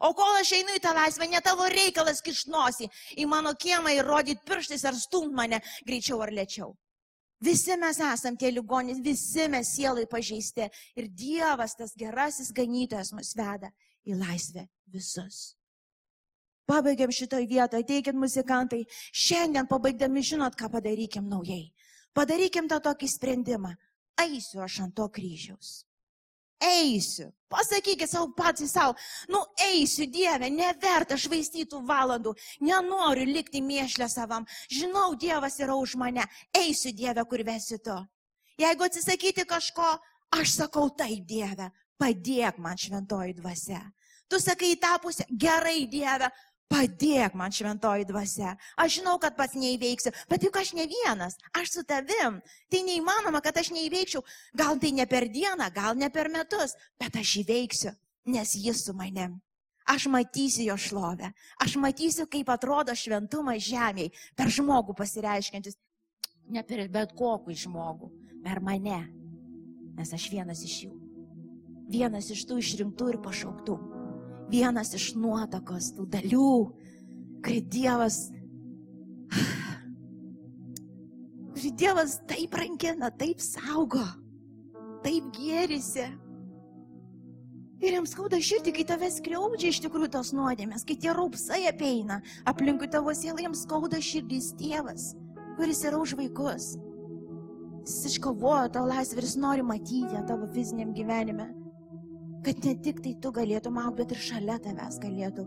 [0.00, 2.88] O kol aš einu į tą laisvę, ne tavo reikalas kišnosi
[3.20, 6.72] į mano kiemą ir rodyti pirštais ar stumt mane greičiau ar lėčiau.
[7.40, 10.68] Visi mes esam tie ligonys, visi mes sielai pažeisti.
[10.96, 13.72] Ir Dievas, tas gerasis ganytojas, mus veda
[14.04, 15.56] į laisvę visus.
[16.68, 18.84] Pabaigiam šitoj vietoje, ateikit muzikantai.
[19.10, 21.72] Šiandien pabaigdami žinot, ką padarykim naujai.
[22.14, 23.74] Padarykim tą tokį sprendimą.
[24.20, 25.80] Eisiu aš ant to kryžiaus
[26.60, 27.30] eisiu.
[27.50, 28.94] Pasakykit savo patys savo,
[29.28, 36.22] nu eisiu Dieve, neverta švaistytų valandų, nenoriu likti mėšlę savam, žinau Dievas yra už mane,
[36.54, 37.96] eisiu Dieve, kur vesi tu.
[38.60, 39.96] Jeigu atsisakyti kažko,
[40.36, 43.82] aš sakau taip Dieve, padėk man šventoji dvasia.
[44.30, 46.30] Tu sakai į tą pusę, gerai Dieve,
[46.70, 48.52] Padėk man šventoji dvasia.
[48.78, 52.38] Aš žinau, kad pats neįveiksiu, bet juk aš ne vienas, aš su tavim.
[52.70, 54.22] Tai neįmanoma, kad aš neįveikčiau.
[54.54, 57.94] Gal tai ne per dieną, gal ne per metus, bet aš įveiksiu,
[58.30, 59.40] nes jis su manim.
[59.90, 61.32] Aš matysiu jo šlovę.
[61.58, 65.74] Aš matysiu, kaip atrodo šventumas žemėje, per žmogų pasireiškiantis.
[66.54, 68.14] Ne per bet kokį žmogų,
[68.46, 69.02] per mane.
[69.98, 70.96] Nes aš vienas iš jų.
[71.90, 73.89] Vienas iš tų išrinktų ir pašauktų
[74.50, 76.54] vienas iš nuotakos tų dalių,
[77.44, 78.28] kai Dievas,
[81.56, 84.04] kai Dievas taip rankina, taip saugo,
[85.04, 86.08] taip gėrisi.
[87.80, 92.18] Ir jiems skauda širdį, kai tave skriaudžia iš tikrųjų tos nuodėmės, kai tie raupsai apeina,
[92.50, 95.14] aplinkui tavo sielą jiems skauda širdys tėvas,
[95.56, 96.74] kuris yra už vaikus.
[97.86, 101.48] Jis iškovojo tau laisvę ir jis nori matyti tavo fiziniam gyvenime
[102.44, 105.46] kad ne tik tai tu galėtum aukti, bet ir šalia tavęs galėtų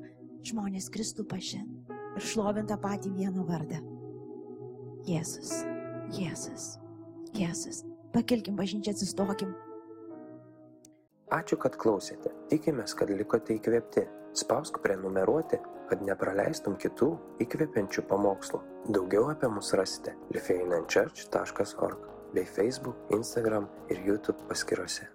[0.49, 3.81] žmonės Kristų pažinti ir šlovintą patį vieną vardą.
[5.07, 5.51] Jėzus,
[6.15, 6.77] Jėzus,
[7.35, 7.83] Jėzus.
[8.13, 9.55] Pakilkim bažnyčią, atsistokim.
[11.33, 12.29] Ačiū, kad klausėte.
[12.51, 14.05] Tikimės, kad likote įkvėpti.
[14.37, 15.57] Spausk prenumeruoti,
[15.89, 17.09] kad nepraleistum kitų
[17.45, 18.61] įkvepiančių pamokslų.
[18.93, 25.09] Daugiau apie mus rasite lifeinanchurch.org bei Facebook, Instagram ir YouTube paskiruose.